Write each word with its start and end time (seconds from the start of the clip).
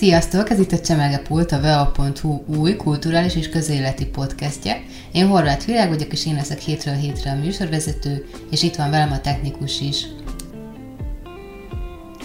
Sziasztok, 0.00 0.50
ez 0.50 0.58
itt 0.58 0.72
a 0.72 0.80
Csemege 0.80 1.18
Pult, 1.18 1.52
a 1.52 1.60
vea.hu 1.60 2.42
új 2.46 2.76
kulturális 2.76 3.36
és 3.36 3.48
közéleti 3.48 4.06
podcastje. 4.06 4.82
Én 5.12 5.26
Horváth 5.26 5.66
Világ 5.66 5.88
vagyok, 5.88 6.12
és 6.12 6.26
én 6.26 6.34
leszek 6.34 6.58
hétről 6.58 6.94
hétre 6.94 7.30
a 7.30 7.34
műsorvezető, 7.34 8.26
és 8.50 8.62
itt 8.62 8.76
van 8.76 8.90
velem 8.90 9.12
a 9.12 9.20
technikus 9.20 9.80
is. 9.80 10.06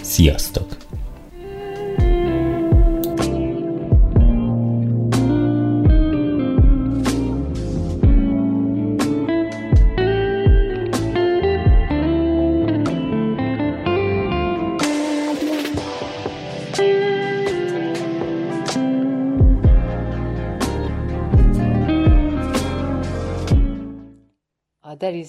Sziasztok! 0.01 0.74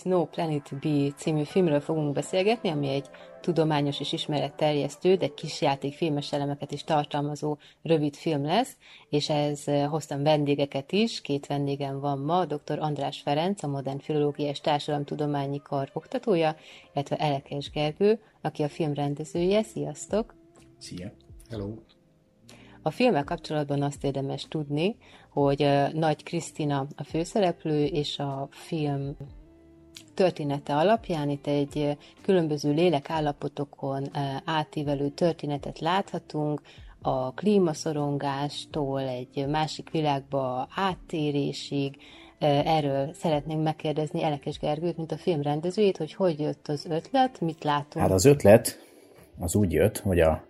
No 0.06 0.27
Planet 0.27 0.74
B 0.80 1.15
című 1.16 1.42
filmről 1.42 1.80
fogunk 1.80 2.12
beszélgetni, 2.12 2.69
ami 2.69 2.88
egy 2.88 3.06
tudományos 3.41 4.01
és 4.01 4.12
ismeretterjesztő, 4.12 5.14
de 5.14 5.28
kis 5.28 5.60
játék 5.60 5.95
filmes 5.95 6.33
elemeket 6.33 6.72
is 6.72 6.84
tartalmazó 6.84 7.56
rövid 7.83 8.14
film 8.14 8.44
lesz, 8.44 8.77
és 9.08 9.28
ez 9.28 9.62
eh, 9.64 9.89
hoztam 9.89 10.22
vendégeket 10.22 10.92
is, 10.92 11.20
két 11.20 11.47
vendégem 11.47 12.00
van 12.00 12.19
ma, 12.19 12.44
dr. 12.44 12.78
András 12.78 13.20
Ferenc, 13.20 13.62
a 13.62 13.66
Modern 13.66 13.98
Filológia 13.98 14.48
és 14.48 14.61
Társadalomtudományi 14.61 15.61
Kar 15.62 15.91
oktatója, 15.92 16.56
illetve 16.92 17.16
Elekes 17.16 17.70
Gergő, 17.70 18.20
aki 18.41 18.62
a 18.62 18.69
film 18.69 18.94
rendezője. 18.94 19.62
Sziasztok! 19.62 20.34
Szia! 20.78 21.12
Hello! 21.50 21.75
A 22.83 22.91
filmmel 22.91 23.25
kapcsolatban 23.25 23.83
azt 23.83 24.05
érdemes 24.05 24.47
tudni, 24.48 24.97
hogy 25.31 25.62
eh, 25.62 25.92
Nagy 25.92 26.22
Krisztina 26.22 26.86
a 26.97 27.05
főszereplő, 27.05 27.84
és 27.84 28.19
a 28.19 28.48
film 28.50 29.16
története 30.17 30.77
alapján 30.77 31.31
itt 31.31 31.47
egy 31.47 31.97
különböző 32.22 32.72
lélekállapotokon 32.72 34.09
átívelő 34.45 35.09
történetet 35.09 35.78
láthatunk, 35.78 36.61
a 37.00 37.33
klímaszorongástól 37.33 39.00
egy 39.00 39.47
másik 39.48 39.91
világba 39.91 40.69
áttérésig, 40.75 41.97
Erről 42.39 43.12
szeretnénk 43.12 43.62
megkérdezni 43.62 44.22
Elekes 44.22 44.59
Gergőt, 44.59 44.97
mint 44.97 45.12
a 45.12 45.17
film 45.17 45.42
rendezőjét, 45.42 45.97
hogy 45.97 46.12
hogy 46.12 46.41
jött 46.41 46.69
az 46.69 46.87
ötlet, 46.91 47.41
mit 47.41 47.64
látunk. 47.64 48.05
Hát 48.05 48.11
az 48.11 48.25
ötlet 48.25 48.78
az 49.39 49.55
úgy 49.55 49.72
jött, 49.72 49.98
hogy 49.98 50.20
a 50.20 50.47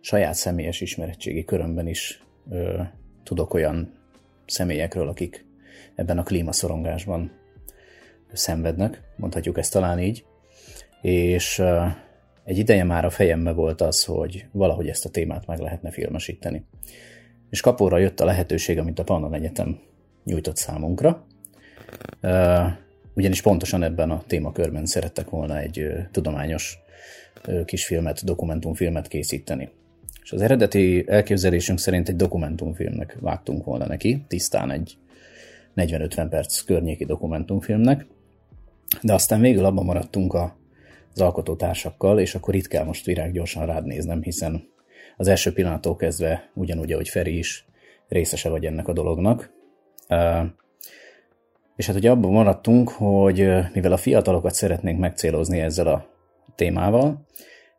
saját 0.00 0.34
személyes 0.34 0.80
ismeretségi 0.80 1.44
körömben 1.44 1.86
is 1.86 2.24
ö, 2.50 2.82
tudok 3.22 3.54
olyan 3.54 3.92
személyekről, 4.46 5.08
akik 5.08 5.44
ebben 5.94 6.18
a 6.18 6.22
klímaszorongásban 6.22 7.32
szenvednek, 8.32 9.02
mondhatjuk 9.16 9.58
ezt 9.58 9.72
talán 9.72 9.98
így, 9.98 10.24
és 11.02 11.62
egy 12.44 12.58
ideje 12.58 12.84
már 12.84 13.04
a 13.04 13.10
fejembe 13.10 13.52
volt 13.52 13.80
az, 13.80 14.04
hogy 14.04 14.46
valahogy 14.52 14.88
ezt 14.88 15.04
a 15.04 15.08
témát 15.08 15.46
meg 15.46 15.58
lehetne 15.58 15.90
filmesíteni. 15.90 16.64
És 17.50 17.60
kapóra 17.60 17.98
jött 17.98 18.20
a 18.20 18.24
lehetőség, 18.24 18.78
amit 18.78 18.98
a 18.98 19.04
Pannon 19.04 19.34
Egyetem 19.34 19.78
nyújtott 20.24 20.56
számunkra, 20.56 21.26
ugyanis 23.14 23.42
pontosan 23.42 23.82
ebben 23.82 24.10
a 24.10 24.22
témakörben 24.26 24.86
szerettek 24.86 25.30
volna 25.30 25.58
egy 25.58 25.86
tudományos 26.10 26.78
kisfilmet, 27.64 28.24
dokumentumfilmet 28.24 29.08
készíteni. 29.08 29.70
És 30.22 30.32
az 30.32 30.40
eredeti 30.42 31.04
elképzelésünk 31.06 31.78
szerint 31.78 32.08
egy 32.08 32.16
dokumentumfilmnek 32.16 33.16
vágtunk 33.20 33.64
volna 33.64 33.86
neki, 33.86 34.24
tisztán 34.28 34.70
egy 34.70 34.98
40-50 35.76 36.26
perc 36.30 36.60
környéki 36.60 37.04
dokumentumfilmnek, 37.04 38.06
de 39.02 39.14
aztán 39.14 39.40
végül 39.40 39.64
abban 39.64 39.84
maradtunk 39.84 40.34
a, 40.34 40.56
az 41.14 41.20
alkotótársakkal, 41.20 42.18
és 42.20 42.34
akkor 42.34 42.54
itt 42.54 42.66
kell 42.66 42.84
most 42.84 43.04
virág 43.04 43.32
gyorsan 43.32 43.66
rád 43.66 43.86
néznem, 43.86 44.22
hiszen 44.22 44.68
az 45.16 45.28
első 45.28 45.52
pillanattól 45.52 45.96
kezdve 45.96 46.50
ugyanúgy, 46.54 46.92
ahogy 46.92 47.08
Feri 47.08 47.38
is 47.38 47.66
részese 48.08 48.48
vagy 48.48 48.66
ennek 48.66 48.88
a 48.88 48.92
dolognak. 48.92 49.52
És 51.76 51.86
hát 51.86 51.96
ugye 51.96 52.10
abban 52.10 52.32
maradtunk, 52.32 52.88
hogy 52.88 53.48
mivel 53.72 53.92
a 53.92 53.96
fiatalokat 53.96 54.54
szeretnénk 54.54 54.98
megcélozni 54.98 55.60
ezzel 55.60 55.86
a 55.86 56.06
témával, 56.54 57.26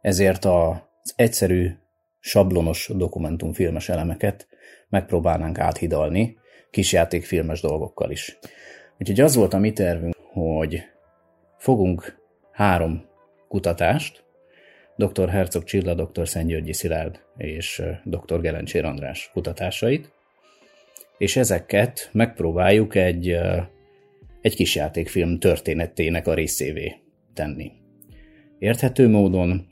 ezért 0.01 0.45
az 0.45 1.13
egyszerű, 1.15 1.71
sablonos 2.19 2.91
dokumentumfilmes 2.95 3.89
elemeket 3.89 4.47
megpróbálnánk 4.89 5.59
áthidalni 5.59 6.37
kisjátékfilmes 6.71 7.61
dolgokkal 7.61 8.11
is. 8.11 8.39
Úgyhogy 8.99 9.19
az 9.19 9.35
volt 9.35 9.53
a 9.53 9.57
mi 9.57 9.73
tervünk, 9.73 10.15
hogy 10.33 10.83
fogunk 11.61 12.17
három 12.51 13.05
kutatást, 13.47 14.23
dr. 14.95 15.29
Herzog 15.29 15.63
Csilla, 15.63 15.93
dr. 15.93 16.27
Szentgyörgyi 16.27 16.73
Szilárd 16.73 17.19
és 17.37 17.81
dr. 18.03 18.41
Gelencsér 18.41 18.85
András 18.85 19.29
kutatásait, 19.33 20.11
és 21.17 21.35
ezeket 21.35 22.09
megpróbáljuk 22.11 22.95
egy, 22.95 23.37
egy 24.41 24.55
kisjátékfilm 24.55 25.39
történetének 25.39 26.27
a 26.27 26.33
részévé 26.33 26.95
tenni. 27.33 27.71
Érthető 28.59 29.07
módon 29.07 29.67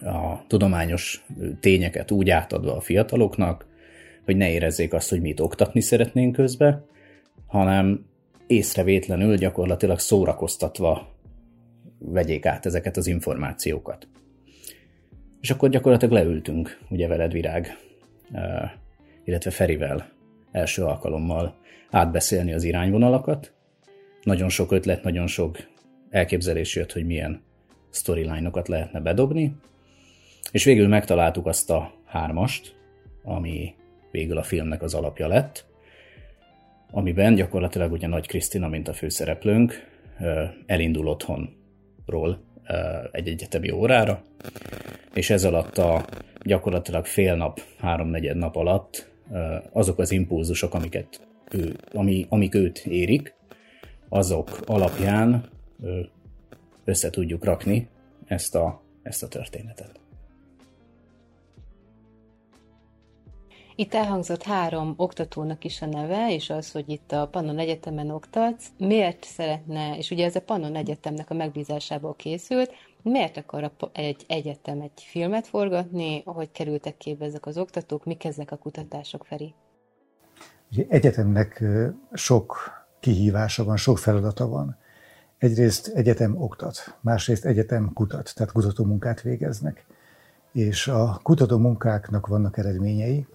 a 0.00 0.46
tudományos 0.46 1.24
tényeket 1.60 2.10
úgy 2.10 2.30
átadva 2.30 2.76
a 2.76 2.80
fiataloknak, 2.80 3.66
hogy 4.24 4.36
ne 4.36 4.50
érezzék 4.50 4.92
azt, 4.92 5.10
hogy 5.10 5.20
mit 5.20 5.40
oktatni 5.40 5.80
szeretnénk 5.80 6.32
közbe, 6.32 6.84
hanem 7.46 8.06
észrevétlenül 8.48 9.36
gyakorlatilag 9.36 9.98
szórakoztatva 9.98 11.16
vegyék 11.98 12.46
át 12.46 12.66
ezeket 12.66 12.96
az 12.96 13.06
információkat. 13.06 14.08
És 15.40 15.50
akkor 15.50 15.68
gyakorlatilag 15.68 16.14
leültünk, 16.14 16.78
ugye 16.90 17.06
veled 17.06 17.32
virág, 17.32 17.78
illetve 19.24 19.50
Ferivel 19.50 20.12
első 20.52 20.84
alkalommal 20.84 21.56
átbeszélni 21.90 22.52
az 22.52 22.64
irányvonalakat. 22.64 23.52
Nagyon 24.22 24.48
sok 24.48 24.72
ötlet, 24.72 25.02
nagyon 25.02 25.26
sok 25.26 25.58
elképzelés 26.10 26.76
jött, 26.76 26.92
hogy 26.92 27.06
milyen 27.06 27.42
storyline-okat 27.90 28.68
lehetne 28.68 29.00
bedobni, 29.00 29.56
és 30.52 30.64
végül 30.64 30.88
megtaláltuk 30.88 31.46
azt 31.46 31.70
a 31.70 31.92
hármast, 32.04 32.76
ami 33.22 33.74
végül 34.10 34.38
a 34.38 34.42
filmnek 34.42 34.82
az 34.82 34.94
alapja 34.94 35.26
lett, 35.26 35.67
amiben 36.90 37.34
gyakorlatilag 37.34 37.92
ugye 37.92 38.06
Nagy 38.06 38.26
Krisztina, 38.26 38.68
mint 38.68 38.88
a 38.88 38.92
főszereplőnk, 38.92 39.86
elindul 40.66 41.08
otthonról 41.08 42.40
egy 43.12 43.28
egyetemi 43.28 43.70
órára, 43.70 44.22
és 45.14 45.30
ez 45.30 45.44
alatt 45.44 45.78
a 45.78 46.04
gyakorlatilag 46.42 47.06
fél 47.06 47.36
nap, 47.36 47.60
háromnegyed 47.78 48.36
nap 48.36 48.56
alatt 48.56 49.10
azok 49.72 49.98
az 49.98 50.10
impulzusok, 50.10 50.74
amiket 50.74 51.26
ő, 51.50 51.76
ami, 51.92 52.26
amik 52.28 52.54
őt 52.54 52.78
érik, 52.78 53.34
azok 54.08 54.60
alapján 54.66 55.48
össze 56.84 57.10
tudjuk 57.10 57.44
rakni 57.44 57.88
ezt 58.26 58.54
a, 58.54 58.82
ezt 59.02 59.22
a 59.22 59.28
történetet. 59.28 60.00
Itt 63.80 63.94
elhangzott 63.94 64.42
három 64.42 64.94
oktatónak 64.96 65.64
is 65.64 65.82
a 65.82 65.86
neve, 65.86 66.32
és 66.32 66.50
az, 66.50 66.70
hogy 66.70 66.88
itt 66.88 67.12
a 67.12 67.28
Pannon 67.28 67.58
Egyetemen 67.58 68.10
oktatsz. 68.10 68.66
Miért 68.78 69.24
szeretne, 69.24 69.96
és 69.96 70.10
ugye 70.10 70.24
ez 70.24 70.36
a 70.36 70.40
Pannon 70.40 70.74
Egyetemnek 70.74 71.30
a 71.30 71.34
megbízásából 71.34 72.14
készült, 72.14 72.70
miért 73.02 73.36
akar 73.36 73.72
egy 73.92 74.24
egyetem 74.28 74.80
egy 74.80 75.02
filmet 75.02 75.46
forgatni, 75.46 76.22
hogy 76.24 76.50
kerültek 76.50 76.96
képbe 76.96 77.24
ezek 77.24 77.46
az 77.46 77.58
oktatók, 77.58 78.04
mik 78.04 78.24
ezek 78.24 78.50
a 78.50 78.56
kutatások, 78.56 79.24
Feri? 79.24 79.54
Ugye 80.72 80.84
egyetemnek 80.88 81.64
sok 82.12 82.56
kihívása 83.00 83.64
van, 83.64 83.76
sok 83.76 83.98
feladata 83.98 84.48
van. 84.48 84.76
Egyrészt 85.38 85.88
egyetem 85.88 86.42
oktat, 86.42 86.98
másrészt 87.00 87.44
egyetem 87.44 87.90
kutat, 87.92 88.34
tehát 88.34 88.52
kutatómunkát 88.52 89.20
végeznek. 89.20 89.86
És 90.52 90.88
a 90.88 91.20
kutatómunkáknak 91.22 92.26
vannak 92.26 92.58
eredményei, 92.58 93.26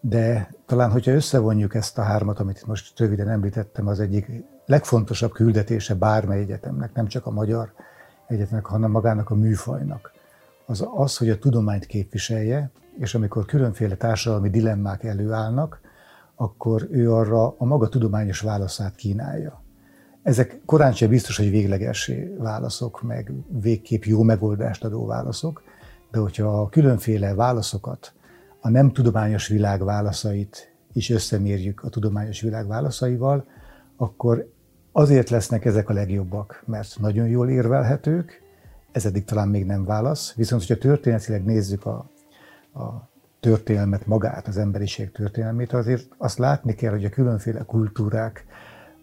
de 0.00 0.50
talán, 0.66 0.90
hogyha 0.90 1.12
összevonjuk 1.12 1.74
ezt 1.74 1.98
a 1.98 2.02
hármat, 2.02 2.38
amit 2.38 2.66
most 2.66 2.98
röviden 2.98 3.28
említettem, 3.28 3.86
az 3.86 4.00
egyik 4.00 4.30
legfontosabb 4.66 5.32
küldetése 5.32 5.94
bármely 5.94 6.40
egyetemnek, 6.40 6.94
nem 6.94 7.06
csak 7.06 7.26
a 7.26 7.30
magyar 7.30 7.72
egyetemnek, 8.26 8.66
hanem 8.66 8.90
magának 8.90 9.30
a 9.30 9.34
műfajnak, 9.34 10.12
az 10.66 10.88
az, 10.94 11.16
hogy 11.16 11.30
a 11.30 11.38
tudományt 11.38 11.86
képviselje, 11.86 12.70
és 12.98 13.14
amikor 13.14 13.44
különféle 13.44 13.94
társadalmi 13.94 14.50
dilemmák 14.50 15.04
előállnak, 15.04 15.80
akkor 16.34 16.88
ő 16.90 17.12
arra 17.12 17.54
a 17.58 17.64
maga 17.64 17.88
tudományos 17.88 18.40
válaszát 18.40 18.94
kínálja. 18.94 19.62
Ezek 20.22 20.60
korán 20.64 20.92
sem 20.92 21.08
biztos, 21.08 21.36
hogy 21.36 21.50
véglegesé 21.50 22.34
válaszok, 22.38 23.02
meg 23.02 23.32
végképp 23.48 24.02
jó 24.02 24.22
megoldást 24.22 24.84
adó 24.84 25.06
válaszok, 25.06 25.62
de 26.10 26.18
hogyha 26.18 26.60
a 26.60 26.68
különféle 26.68 27.34
válaszokat 27.34 28.12
a 28.60 28.68
nem 28.68 28.92
tudományos 28.92 29.48
világ 29.48 29.84
válaszait 29.84 30.74
is 30.92 31.10
összemérjük 31.10 31.82
a 31.82 31.88
tudományos 31.88 32.40
világ 32.40 32.66
válaszaival, 32.66 33.46
akkor 33.96 34.50
azért 34.92 35.30
lesznek 35.30 35.64
ezek 35.64 35.88
a 35.88 35.92
legjobbak, 35.92 36.62
mert 36.66 36.96
nagyon 37.00 37.28
jól 37.28 37.50
érvelhetők, 37.50 38.42
ez 38.92 39.06
eddig 39.06 39.24
talán 39.24 39.48
még 39.48 39.66
nem 39.66 39.84
válasz, 39.84 40.34
viszont 40.34 40.66
hogyha 40.66 40.88
történetileg 40.88 41.44
nézzük 41.44 41.86
a, 41.86 42.10
a 42.74 43.08
történelmet 43.40 44.06
magát, 44.06 44.46
az 44.46 44.56
emberiség 44.56 45.12
történelmét, 45.12 45.72
azért 45.72 46.08
azt 46.18 46.38
látni 46.38 46.74
kell, 46.74 46.90
hogy 46.90 47.04
a 47.04 47.08
különféle 47.08 47.62
kultúrák 47.62 48.46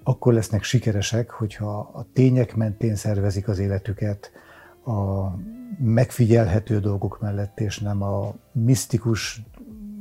akkor 0.04 0.34
lesznek 0.34 0.64
sikeresek, 0.64 1.30
hogyha 1.30 1.80
a 1.94 2.06
tények 2.14 2.56
mentén 2.56 2.96
szervezik 2.96 3.48
az 3.48 3.60
életüket, 3.60 4.32
a 4.86 5.28
megfigyelhető 5.80 6.80
dolgok 6.80 7.22
mellett, 7.22 7.60
és 7.60 7.80
nem 7.80 8.02
a 8.02 8.34
misztikus 8.52 9.42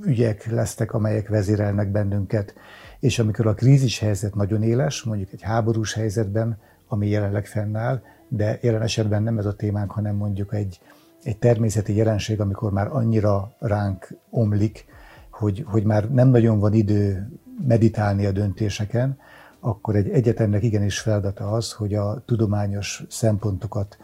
ügyek 0.05 0.51
lesznek, 0.51 0.93
amelyek 0.93 1.29
vezérelnek 1.29 1.91
bennünket, 1.91 2.55
és 3.01 3.19
amikor 3.19 3.47
a 3.47 3.55
krízis 3.55 3.99
helyzet 3.99 4.35
nagyon 4.35 4.63
éles, 4.63 5.03
mondjuk 5.03 5.33
egy 5.33 5.43
háborús 5.43 5.95
helyzetben, 5.95 6.59
ami 6.89 7.09
jelenleg 7.09 7.47
fennáll, 7.47 8.03
de 8.29 8.59
jelen 8.63 8.83
esetben 8.83 9.23
nem 9.23 9.39
ez 9.39 9.47
a 9.47 9.55
témánk, 9.55 9.91
hanem 9.91 10.17
mondjuk 10.17 10.55
egy, 10.55 10.81
egy 11.23 11.39
természeti 11.39 11.97
jelenség, 11.97 12.41
amikor 12.41 12.73
már 12.73 12.89
annyira 12.91 13.53
ránk 13.59 14.09
omlik, 14.31 14.85
hogy, 15.31 15.65
hogy 15.67 15.85
már 15.85 16.11
nem 16.11 16.29
nagyon 16.29 16.59
van 16.59 16.73
idő 16.73 17.31
meditálni 17.67 18.27
a 18.27 18.33
döntéseken, 18.33 19.19
akkor 19.61 19.97
egy 19.97 20.09
egyetemnek 20.09 20.63
igenis 20.63 21.01
feladata 21.01 21.51
az, 21.51 21.73
hogy 21.73 21.95
a 21.95 22.23
tudományos 22.25 23.05
szempontokat 23.09 23.99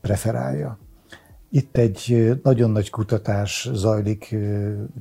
preferálja. 0.00 0.78
Itt 1.56 1.76
egy 1.76 2.38
nagyon 2.42 2.70
nagy 2.70 2.90
kutatás 2.90 3.70
zajlik 3.72 4.36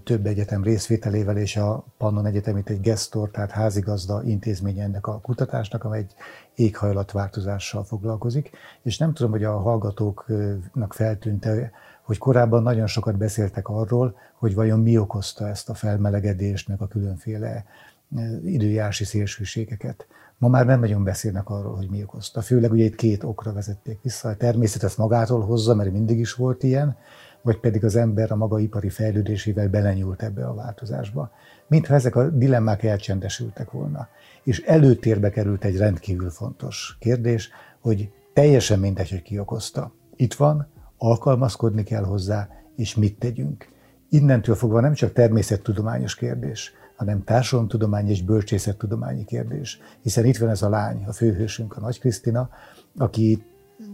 több 0.04 0.26
egyetem 0.26 0.64
részvételével, 0.64 1.38
és 1.38 1.58
a 1.58 1.86
Pannon 1.98 2.26
Egyetem 2.26 2.58
itt 2.58 2.70
egy 2.70 2.82
gesztor, 2.82 3.30
tehát 3.30 3.52
házigazda 3.52 4.24
intézménye 4.24 4.84
ennek 4.84 5.08
a 5.08 5.20
kutatásnak, 5.20 5.84
amely 5.84 6.00
egy 6.00 6.14
éghajlatváltozással 6.56 7.84
foglalkozik. 7.84 8.50
És 8.82 8.98
nem 8.98 9.14
tudom, 9.14 9.32
hogy 9.32 9.44
a 9.44 9.58
hallgatóknak 9.58 10.94
feltűnte, 10.94 11.72
hogy 12.02 12.18
korábban 12.18 12.64
nagyon 12.64 12.88
sokat 12.88 13.18
beszéltek 13.18 13.68
arról, 13.68 14.16
hogy 14.34 14.56
vajon 14.56 14.80
mi 14.80 14.98
okozta 14.98 15.48
ezt 15.48 15.70
a 15.70 15.74
felmelegedést, 15.74 16.68
meg 16.68 16.82
a 16.82 16.88
különféle 16.88 17.66
időjárási 18.44 19.04
szélsőségeket. 19.04 20.08
Ma 20.38 20.48
már 20.48 20.66
nem 20.66 20.80
nagyon 20.80 21.04
beszélnek 21.04 21.50
arról, 21.50 21.76
hogy 21.76 21.90
mi 21.90 22.04
okozta. 22.04 22.42
Főleg 22.42 22.72
ugye 22.72 22.84
itt 22.84 22.96
két 22.96 23.24
okra 23.24 23.54
vezették 23.54 24.00
vissza. 24.02 24.30
A 24.30 24.36
természet 24.36 24.84
ezt 24.84 24.98
magától 24.98 25.42
hozza, 25.42 25.76
mert 25.76 25.92
mindig 25.92 26.20
is 26.20 26.34
volt 26.34 26.64
ilyen, 26.64 26.98
vagy 27.42 27.60
pedig 27.60 27.84
az 27.84 27.96
ember 27.96 28.32
a 28.32 28.36
maga 28.36 28.60
ipari 28.60 28.90
fejlődésével 28.90 29.70
belenyúlt 29.70 30.24
ebbe 30.24 30.46
a 30.46 30.54
változásba. 30.54 31.32
Mintha 31.68 31.94
ezek 31.94 32.16
a 32.16 32.30
dilemmák 32.30 32.84
elcsendesültek 32.84 33.72
volna. 33.72 34.08
És 34.44 34.62
előtérbe 34.62 35.30
került 35.30 35.64
egy 35.64 35.78
rendkívül 35.78 36.30
fontos 36.30 36.98
kérdés, 37.00 37.50
hogy 37.80 38.12
teljesen 38.34 38.80
mindegy, 38.80 39.10
hogy 39.10 39.22
ki 39.22 39.40
okozta. 39.40 39.94
Itt 40.16 40.34
van, 40.34 40.68
alkalmazkodni 40.98 41.84
kell 41.84 42.04
hozzá, 42.04 42.50
és 42.76 42.96
mit 42.96 43.20
tegyünk. 43.20 43.68
Innentől 44.10 44.56
fogva 44.56 44.80
nem 44.80 44.94
csak 44.94 45.14
természettudományos 45.14 46.16
kérdés, 46.16 46.74
hanem 46.96 47.24
társadalomtudományi 47.24 48.10
és 48.10 48.24
bölcsészettudományi 48.24 49.26
kérdés. 49.26 49.80
Hiszen 50.02 50.26
itt 50.26 50.38
van 50.38 50.50
ez 50.50 50.62
a 50.62 50.70
lány, 50.70 51.04
a 51.08 51.12
főhősünk, 51.12 51.78
a 51.78 51.80
Nagy 51.80 52.00
Krisztina, 52.00 52.50
aki 52.98 53.44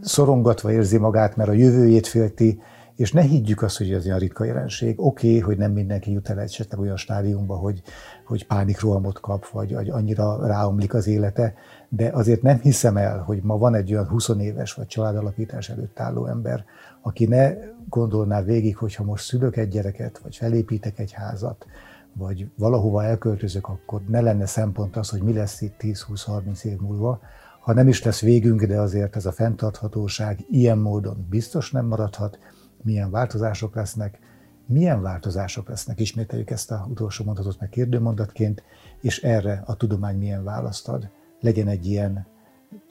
szorongatva 0.02 0.72
érzi 0.72 0.98
magát, 0.98 1.36
mert 1.36 1.50
a 1.50 1.54
jövőjét 1.54 2.08
félti, 2.08 2.62
és 2.96 3.12
ne 3.12 3.22
higgyük 3.22 3.62
azt, 3.62 3.78
hogy 3.78 3.92
ez 3.92 4.06
olyan 4.06 4.20
ritka 4.20 4.44
jelenség. 4.44 5.00
Oké, 5.00 5.28
okay, 5.28 5.40
hogy 5.40 5.58
nem 5.58 5.72
mindenki 5.72 6.12
jut 6.12 6.30
el 6.30 6.40
esetleg 6.40 6.80
olyan 6.80 6.98
stádiumba, 6.98 7.56
hogy, 7.56 7.82
hogy 8.26 8.46
pánikrohamot 8.46 9.20
kap, 9.20 9.48
vagy, 9.48 9.74
vagy 9.74 9.90
annyira 9.90 10.48
ráomlik 10.48 10.94
az 10.94 11.08
élete, 11.08 11.54
de 11.90 12.10
azért 12.14 12.42
nem 12.42 12.60
hiszem 12.60 12.98
el, 12.98 13.20
hogy 13.20 13.42
ma 13.44 13.58
van 13.58 13.76
egy 13.76 13.94
olyan 13.94 14.08
20 14.08 14.30
éves 14.40 14.74
vagy 14.74 14.88
családalapítás 14.88 15.70
előtt 15.70 16.00
álló 16.00 16.26
ember, 16.26 16.66
aki 17.02 17.26
ne 17.26 17.54
gondolná 17.90 18.42
végig, 18.42 18.78
hogy 18.78 18.96
ha 18.96 19.04
most 19.04 19.26
szülök 19.26 19.58
egy 19.58 19.70
gyereket, 19.70 20.20
vagy 20.24 20.36
felépítek 20.36 21.00
egy 21.00 21.12
házat, 21.12 21.66
vagy 22.14 22.50
valahova 22.58 23.04
elköltözök, 23.04 23.68
akkor 23.68 24.02
ne 24.08 24.22
lenne 24.22 24.46
szempont 24.46 24.96
az, 24.96 25.10
hogy 25.10 25.22
mi 25.22 25.34
lesz 25.34 25.62
itt 25.62 25.76
10-20-30 25.80 26.64
év 26.64 26.80
múlva. 26.80 27.20
Ha 27.60 27.74
nem 27.74 27.88
is 27.88 28.04
lesz 28.04 28.22
végünk, 28.22 28.64
de 28.64 28.80
azért 28.80 29.16
ez 29.16 29.26
a 29.26 29.32
fenntarthatóság 29.32 30.40
ilyen 30.50 30.78
módon 30.78 31.28
biztos 31.30 31.72
nem 31.72 31.86
maradhat, 31.86 32.40
milyen 32.84 33.12
változások 33.12 33.76
lesznek, 33.76 34.20
milyen 34.66 35.02
változások 35.02 35.70
lesznek, 35.70 36.00
ismételjük 36.00 36.50
ezt 36.50 36.72
a 36.72 36.88
utolsó 36.90 37.24
mondatot 37.26 37.60
meg 37.60 37.70
kérdőmondatként, 37.70 38.64
és 39.02 39.22
erre 39.22 39.64
a 39.66 39.76
tudomány 39.76 40.18
milyen 40.18 40.44
választ 40.44 40.88
ad. 40.88 41.10
Legyen 41.40 41.68
egy 41.68 41.86
ilyen 41.86 42.28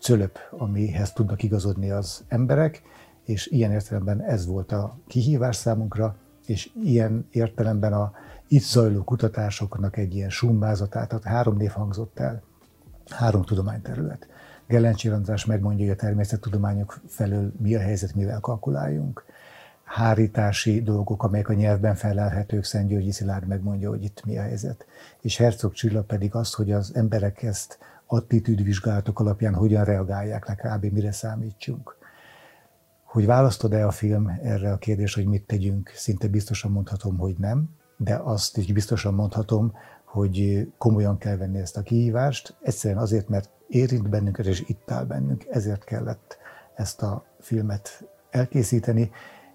cölöp, 0.01 0.39
amihez 0.51 1.13
tudnak 1.13 1.43
igazodni 1.43 1.91
az 1.91 2.25
emberek, 2.29 2.83
és 3.25 3.47
ilyen 3.47 3.73
értelemben 3.73 4.23
ez 4.23 4.47
volt 4.47 4.73
a 4.73 4.99
kihívás 5.07 5.57
számunkra, 5.57 6.17
és 6.47 6.71
ilyen 6.83 7.27
értelemben 7.31 7.93
a 7.93 8.13
itt 8.53 8.63
zajló 8.63 9.05
kutatásoknak 9.05 9.97
egy 9.97 10.15
ilyen 10.15 10.31
summázatát, 10.31 11.09
tehát 11.09 11.25
három 11.25 11.57
név 11.57 11.71
hangzott 11.71 12.19
el, 12.19 12.43
három 13.09 13.43
tudományterület. 13.43 14.29
Gelencsér 14.67 15.13
András 15.13 15.45
megmondja, 15.45 15.85
hogy 15.85 15.95
a 15.95 16.01
természettudományok 16.01 17.01
felől 17.07 17.53
mi 17.59 17.75
a 17.75 17.81
helyzet, 17.81 18.15
mivel 18.15 18.41
kalkuláljunk. 18.41 19.25
Hárítási 19.85 20.83
dolgok, 20.83 21.23
amelyek 21.23 21.49
a 21.49 21.53
nyelvben 21.53 21.95
felelhetők, 21.95 22.65
Szent 22.65 22.89
Györgyi 22.89 23.11
Szilárd 23.11 23.47
megmondja, 23.47 23.89
hogy 23.89 24.05
itt 24.05 24.25
mi 24.25 24.39
a 24.39 24.43
helyzet. 24.43 24.87
És 25.21 25.37
Herzog 25.37 25.73
Csilla 25.73 26.03
pedig 26.03 26.35
azt, 26.35 26.55
hogy 26.55 26.73
az 26.73 26.93
emberek 26.95 27.43
ezt 27.43 27.79
attitűdvizsgálatok 28.07 29.21
alapján 29.21 29.55
hogyan 29.55 29.85
reagálják 29.85 30.47
le, 30.47 30.55
kb. 30.55 30.85
mire 30.85 31.13
számítsunk. 31.13 31.97
Hogy 33.03 33.27
választod-e 33.27 33.87
a 33.87 33.91
film 33.91 34.39
erre 34.43 34.73
a 34.73 34.79
kérdésre, 34.79 35.23
hogy 35.23 35.31
mit 35.31 35.47
tegyünk, 35.47 35.93
szinte 35.95 36.29
biztosan 36.29 36.71
mondhatom, 36.71 37.19
hogy 37.19 37.35
nem 37.39 37.79
de 38.03 38.21
azt 38.25 38.57
is 38.57 38.73
biztosan 38.73 39.15
mondhatom, 39.15 39.73
hogy 40.05 40.69
komolyan 40.79 41.19
kell 41.19 41.37
venni 41.37 41.59
ezt 41.59 41.77
a 41.77 41.83
kihívást, 41.83 42.57
egyszerűen 42.63 43.01
azért, 43.01 43.29
mert 43.29 43.51
érint 43.69 44.09
bennünket, 44.09 44.47
és 44.47 44.65
itt 44.67 44.91
áll 44.91 45.05
bennünk, 45.05 45.47
ezért 45.51 45.85
kellett 45.85 46.39
ezt 46.75 47.03
a 47.03 47.25
filmet 47.41 48.05
elkészíteni, 48.31 49.11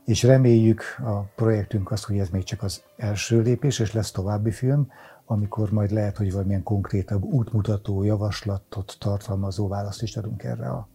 és 0.05 0.23
reméljük 0.23 0.81
a 0.99 1.19
projektünk 1.19 1.91
az, 1.91 2.03
hogy 2.03 2.17
ez 2.17 2.29
még 2.29 2.43
csak 2.43 2.63
az 2.63 2.83
első 2.97 3.41
lépés, 3.41 3.79
és 3.79 3.93
lesz 3.93 4.11
további 4.11 4.51
film, 4.51 4.87
amikor 5.25 5.71
majd 5.71 5.91
lehet, 5.91 6.17
hogy 6.17 6.31
valamilyen 6.31 6.63
konkrétabb 6.63 7.23
útmutató, 7.23 8.03
javaslatot 8.03 8.95
tartalmazó 8.99 9.67
választ 9.67 10.01
is 10.01 10.17
adunk 10.17 10.43
erre 10.43 10.69
a 10.69 10.89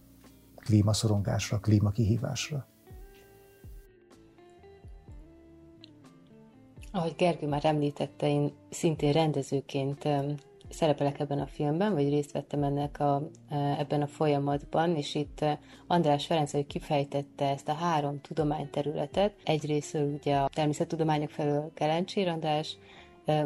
klímaszorongásra, 0.55 1.59
klímakihívásra. 1.59 2.70
Ahogy 6.91 7.13
Gergő 7.17 7.47
már 7.47 7.65
említette, 7.65 8.27
én 8.27 8.51
szintén 8.69 9.11
rendezőként 9.11 10.07
szerepelek 10.69 11.19
ebben 11.19 11.39
a 11.39 11.45
filmben, 11.45 11.93
vagy 11.93 12.09
részt 12.09 12.31
vettem 12.31 12.63
ennek 12.63 12.99
a, 12.99 13.29
e, 13.49 13.55
ebben 13.79 14.01
a 14.01 14.07
folyamatban, 14.07 14.95
és 14.95 15.15
itt 15.15 15.41
e, 15.41 15.59
András 15.87 16.25
Ferenc, 16.25 16.51
hogy 16.51 16.67
kifejtette 16.67 17.49
ezt 17.49 17.67
a 17.67 17.73
három 17.73 18.21
tudományterületet, 18.21 19.33
egyrészt 19.43 19.93
ugye 19.93 20.35
a 20.35 20.49
természettudományok 20.53 21.29
felől 21.29 21.71
Kelencsér 21.73 22.27
András, 22.27 22.77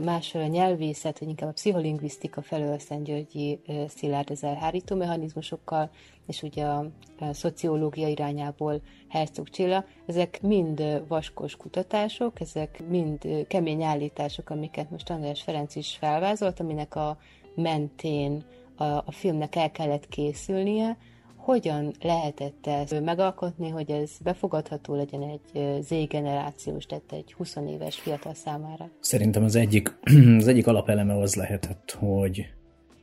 másról 0.04 0.44
a 0.44 0.48
nyelvészet, 0.48 1.20
vagy 1.20 1.28
inkább 1.28 1.50
a 1.50 1.54
pszicholingvisztika 1.54 2.42
felől 2.42 2.74
a 2.74 2.80
Szent 2.80 3.04
Györgyi 3.04 3.60
Szilárd 3.88 4.30
az 4.30 4.44
elhárító 4.44 4.96
mechanizmusokkal, 4.96 5.90
és 6.28 6.44
ugye 6.44 6.66
a 6.66 6.92
szociológia 7.32 8.08
irányából 8.08 8.82
Herzog 9.10 9.50
Csilla, 9.50 9.86
ezek 10.06 10.42
mind 10.42 11.04
vaskos 11.08 11.56
kutatások, 11.56 12.40
ezek 12.40 12.84
mind 12.88 13.46
kemény 13.48 13.84
állítások, 13.84 14.50
amiket 14.50 14.90
most 14.90 15.10
András 15.10 15.42
Ferenc 15.42 15.76
is 15.76 15.96
felvázolt, 16.00 16.60
aminek 16.60 16.96
a 16.96 17.18
mentén 17.56 18.44
a, 18.76 18.84
a 18.84 19.12
filmnek 19.12 19.56
el 19.56 19.72
kellett 19.72 20.08
készülnie, 20.08 20.98
hogyan 21.46 21.94
lehetett 22.02 22.68
ezt 22.68 23.02
megalkotni, 23.02 23.70
hogy 23.70 23.92
ez 23.92 24.12
befogadható 24.24 24.96
legyen 24.96 25.22
egy 25.22 25.82
Z-generációs, 25.82 26.86
tehát 26.86 27.12
egy 27.12 27.34
20 27.34 27.56
éves 27.70 27.96
fiatal 27.96 28.34
számára? 28.34 28.90
Szerintem 29.00 29.44
az 29.44 29.56
egyik, 29.56 29.98
az 30.40 30.48
egyik 30.48 30.68
alapeleme 30.68 31.18
az 31.18 31.36
lehetett, 31.36 31.98
hogy 32.00 32.46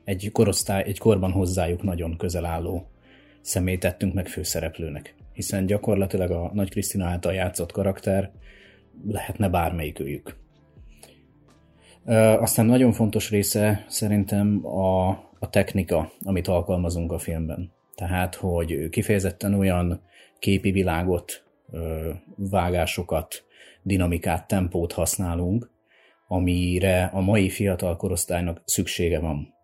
egy 0.04 0.30
korosztály, 0.32 0.82
egy 0.82 0.98
korban 0.98 1.32
hozzájuk 1.32 1.82
nagyon 1.82 2.16
közel 2.16 2.44
álló 2.44 2.86
személyt 3.40 3.80
tettünk 3.80 4.14
meg 4.14 4.28
főszereplőnek. 4.28 5.14
Hiszen 5.32 5.66
gyakorlatilag 5.66 6.30
a 6.30 6.50
Nagy 6.52 6.70
Krisztina 6.70 7.06
által 7.06 7.32
játszott 7.32 7.72
karakter 7.72 8.30
lehetne 9.06 9.48
bármelyikőjük. 9.48 10.36
Aztán 12.38 12.66
nagyon 12.66 12.92
fontos 12.92 13.30
része 13.30 13.84
szerintem 13.88 14.66
a, 14.66 15.08
a 15.38 15.50
technika, 15.50 16.12
amit 16.22 16.48
alkalmazunk 16.48 17.12
a 17.12 17.18
filmben. 17.18 17.72
Tehát, 17.94 18.34
hogy 18.34 18.88
kifejezetten 18.88 19.54
olyan 19.54 20.02
képi 20.38 20.70
világot, 20.70 21.44
vágásokat, 22.36 23.44
dinamikát, 23.82 24.46
tempót 24.46 24.92
használunk, 24.92 25.70
amire 26.28 27.10
a 27.12 27.20
mai 27.20 27.48
fiatal 27.48 27.96
korosztálynak 27.96 28.62
szüksége 28.64 29.18
van. 29.18 29.54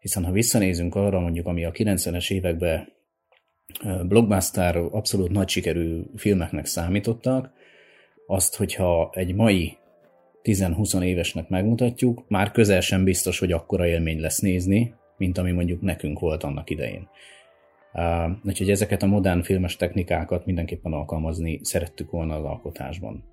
Hiszen 0.00 0.24
ha 0.24 0.32
visszanézünk 0.32 0.94
arra 0.94 1.20
mondjuk, 1.20 1.46
ami 1.46 1.64
a 1.64 1.70
90-es 1.70 2.30
években 2.30 2.92
blockbuster, 4.02 4.76
abszolút 4.76 5.30
nagy 5.30 5.48
sikerű 5.48 6.02
filmeknek 6.16 6.66
számítottak, 6.66 7.52
azt, 8.26 8.56
hogyha 8.56 9.10
egy 9.14 9.34
mai 9.34 9.76
10-20 10.42 11.02
évesnek 11.02 11.48
megmutatjuk, 11.48 12.24
már 12.28 12.50
közel 12.50 12.80
sem 12.80 13.04
biztos, 13.04 13.38
hogy 13.38 13.52
akkora 13.52 13.86
élmény 13.86 14.20
lesz 14.20 14.38
nézni, 14.38 14.94
mint 15.16 15.38
ami 15.38 15.50
mondjuk 15.50 15.80
nekünk 15.80 16.18
volt 16.18 16.42
annak 16.42 16.70
idején. 16.70 17.08
Uh, 17.94 18.30
úgyhogy 18.44 18.70
ezeket 18.70 19.02
a 19.02 19.06
modern 19.06 19.40
filmes 19.40 19.76
technikákat 19.76 20.46
mindenképpen 20.46 20.92
alkalmazni 20.92 21.60
szerettük 21.62 22.10
volna 22.10 22.34
az 22.34 22.44
alkotásban. 22.44 23.24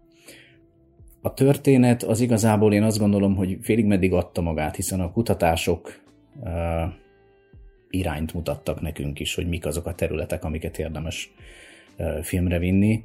A 1.21 1.33
történet 1.33 2.03
az 2.03 2.19
igazából 2.19 2.73
én 2.73 2.83
azt 2.83 2.99
gondolom, 2.99 3.35
hogy 3.35 3.57
félig 3.61 3.85
meddig 3.85 4.13
adta 4.13 4.41
magát, 4.41 4.75
hiszen 4.75 4.99
a 4.99 5.11
kutatások 5.11 6.01
uh, 6.39 6.51
irányt 7.89 8.33
mutattak 8.33 8.81
nekünk 8.81 9.19
is, 9.19 9.35
hogy 9.35 9.47
mik 9.47 9.65
azok 9.65 9.85
a 9.85 9.95
területek, 9.95 10.43
amiket 10.43 10.79
érdemes 10.79 11.33
uh, 11.97 12.19
filmre 12.19 12.59
vinni. 12.59 13.03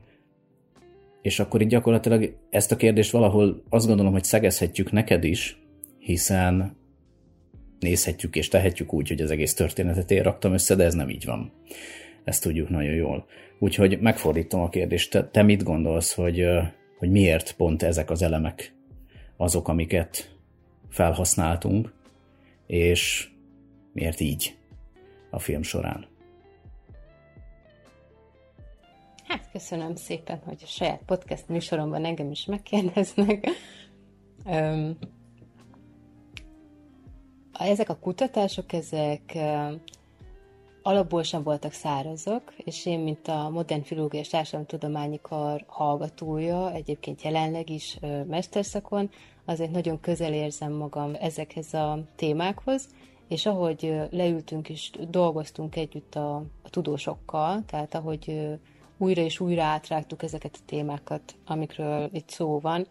És 1.22 1.40
akkor 1.40 1.60
így 1.60 1.68
gyakorlatilag 1.68 2.36
ezt 2.50 2.72
a 2.72 2.76
kérdést 2.76 3.10
valahol 3.10 3.62
azt 3.68 3.86
gondolom, 3.86 4.12
hogy 4.12 4.24
szegezhetjük 4.24 4.92
neked 4.92 5.24
is, 5.24 5.58
hiszen 5.98 6.76
nézhetjük 7.84 8.36
és 8.36 8.48
tehetjük 8.48 8.92
úgy, 8.92 9.08
hogy 9.08 9.20
az 9.20 9.30
egész 9.30 9.54
történetet 9.54 10.10
én 10.10 10.22
raktam 10.22 10.52
össze, 10.52 10.74
de 10.74 10.84
ez 10.84 10.94
nem 10.94 11.08
így 11.08 11.24
van. 11.24 11.52
Ezt 12.24 12.42
tudjuk 12.42 12.68
nagyon 12.68 12.94
jól. 12.94 13.26
Úgyhogy 13.58 14.00
megfordítom 14.00 14.60
a 14.60 14.68
kérdést. 14.68 15.10
Te, 15.10 15.28
te 15.28 15.42
mit 15.42 15.62
gondolsz, 15.62 16.14
hogy, 16.14 16.46
hogy 16.98 17.10
miért 17.10 17.54
pont 17.56 17.82
ezek 17.82 18.10
az 18.10 18.22
elemek 18.22 18.74
azok, 19.36 19.68
amiket 19.68 20.36
felhasználtunk, 20.88 21.92
és 22.66 23.28
miért 23.92 24.20
így 24.20 24.56
a 25.30 25.38
film 25.38 25.62
során? 25.62 26.06
Hát 29.26 29.50
köszönöm 29.52 29.94
szépen, 29.94 30.40
hogy 30.44 30.60
a 30.62 30.66
saját 30.66 31.02
podcast 31.06 31.48
műsoromban 31.48 32.04
engem 32.04 32.30
is 32.30 32.44
megkérdeznek. 32.44 33.48
Um, 34.44 34.98
ezek 37.58 37.88
a 37.88 37.96
kutatások, 37.96 38.72
ezek 38.72 39.38
alapból 40.82 41.22
sem 41.22 41.42
voltak 41.42 41.72
szárazok, 41.72 42.52
és 42.56 42.86
én, 42.86 43.00
mint 43.00 43.28
a 43.28 43.48
Modern 43.50 43.82
Filológia 43.82 44.20
és 44.20 44.28
Társadalomtudományi 44.28 45.18
Kar 45.22 45.64
hallgatója, 45.66 46.72
egyébként 46.72 47.22
jelenleg 47.22 47.70
is 47.70 47.98
mesterszakon, 48.28 49.10
azért 49.44 49.70
nagyon 49.70 50.00
közel 50.00 50.32
érzem 50.32 50.72
magam 50.72 51.12
ezekhez 51.20 51.74
a 51.74 51.98
témákhoz, 52.16 52.88
és 53.28 53.46
ahogy 53.46 54.00
leültünk 54.10 54.68
és 54.68 54.90
dolgoztunk 55.08 55.76
együtt 55.76 56.14
a, 56.14 56.36
a 56.36 56.70
tudósokkal, 56.70 57.62
tehát 57.66 57.94
ahogy 57.94 58.48
újra 58.98 59.22
és 59.22 59.40
újra 59.40 59.62
átrágtuk 59.62 60.22
ezeket 60.22 60.56
a 60.60 60.64
témákat, 60.66 61.34
amikről 61.46 62.08
itt 62.12 62.30
szó 62.30 62.60
van, 62.60 62.86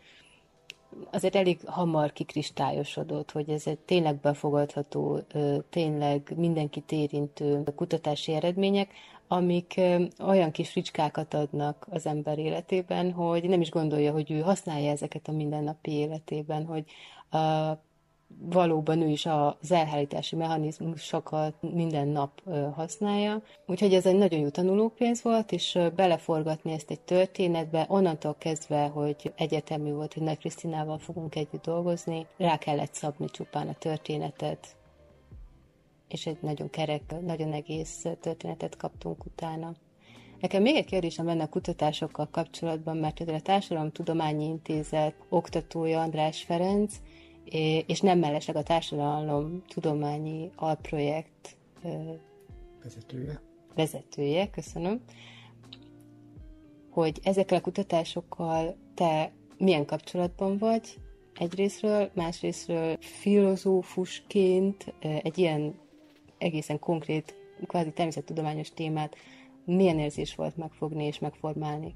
azért 1.12 1.36
elég 1.36 1.60
hamar 1.66 2.14
kikristályosodott, 2.14 3.32
hogy 3.32 3.50
ez 3.50 3.68
egy 3.68 3.80
tényleg 3.80 4.16
befogadható, 4.16 5.20
tényleg 5.70 6.34
mindenkit 6.36 6.92
érintő 6.92 7.64
kutatási 7.76 8.34
eredmények, 8.34 8.92
amik 9.28 9.82
olyan 10.20 10.52
kis 10.52 10.70
fricskákat 10.70 11.34
adnak 11.34 11.88
az 11.90 12.06
ember 12.06 12.40
életében, 12.40 13.12
hogy 13.12 13.50
nem 13.50 13.62
is 13.62 13.70
gondolja, 13.70 14.12
hogy 14.12 14.32
ő 14.32 14.40
használja 14.40 14.92
ezeket 14.92 15.28
a 15.28 15.32
mindennapi 15.32 15.92
életében, 15.92 16.66
hogy 16.66 16.86
valóban 18.40 19.02
ő 19.02 19.08
is 19.08 19.26
az 19.26 19.72
elhárítási 19.72 20.36
mechanizmusokat 20.36 21.54
minden 21.62 22.08
nap 22.08 22.42
használja. 22.74 23.42
Úgyhogy 23.66 23.94
ez 23.94 24.06
egy 24.06 24.16
nagyon 24.16 24.40
jó 24.40 24.50
tanulópénz 24.50 25.24
volt, 25.24 25.52
és 25.52 25.80
beleforgatni 25.96 26.72
ezt 26.72 26.92
egy 26.92 27.02
történetbe, 27.02 27.86
onnantól 27.90 28.36
kezdve, 28.38 28.88
hogy 28.88 29.34
egyetemű 29.36 29.92
volt, 29.92 30.14
hogy 30.14 30.24
Nagy 30.24 30.38
Krisztinával 30.38 30.98
fogunk 30.98 31.36
együtt 31.36 31.64
dolgozni, 31.64 32.26
rá 32.38 32.58
kellett 32.58 32.94
szabni 32.94 33.30
csupán 33.30 33.68
a 33.68 33.74
történetet, 33.74 34.76
és 36.08 36.26
egy 36.26 36.38
nagyon 36.42 36.70
kerek, 36.70 37.22
nagyon 37.26 37.54
egész 37.54 38.06
történetet 38.22 38.78
kaptunk 38.78 39.26
utána. 39.26 39.74
Nekem 40.40 40.62
még 40.62 40.76
egy 40.76 40.86
kérdésem 40.86 41.26
lenne 41.26 41.44
a 41.44 41.50
kutatásokkal 41.50 42.28
kapcsolatban, 42.32 42.98
mert 42.98 43.20
a 43.20 43.40
Társadalomtudományi 43.40 44.46
Intézet 44.46 45.16
oktatója 45.30 46.02
András 46.02 46.44
Ferenc 46.44 46.96
és 47.86 48.02
nem 48.02 48.20
mellesleg 48.20 48.56
a 48.56 48.64
Társadalom 48.64 49.62
Tudományi 49.68 50.52
Alprojekt 50.56 51.58
vezetője. 52.84 53.42
Vezetője, 53.76 54.50
köszönöm. 54.50 55.02
Hogy 56.90 57.20
ezekkel 57.24 57.58
a 57.58 57.62
kutatásokkal 57.62 58.76
te 58.94 59.32
milyen 59.58 59.86
kapcsolatban 59.86 60.58
vagy 60.58 61.00
egyrésztről, 61.40 62.10
másrésztről 62.14 62.98
filozófusként 63.00 64.94
egy 65.00 65.38
ilyen 65.38 65.80
egészen 66.38 66.80
konkrét, 66.80 67.36
kvázi 67.68 67.92
természettudományos 67.92 68.72
témát 68.72 69.16
milyen 69.66 70.00
érzés 70.00 70.36
volt 70.36 70.58
megfogni 70.58 71.06
és 71.06 71.20
megformálni? 71.20 71.96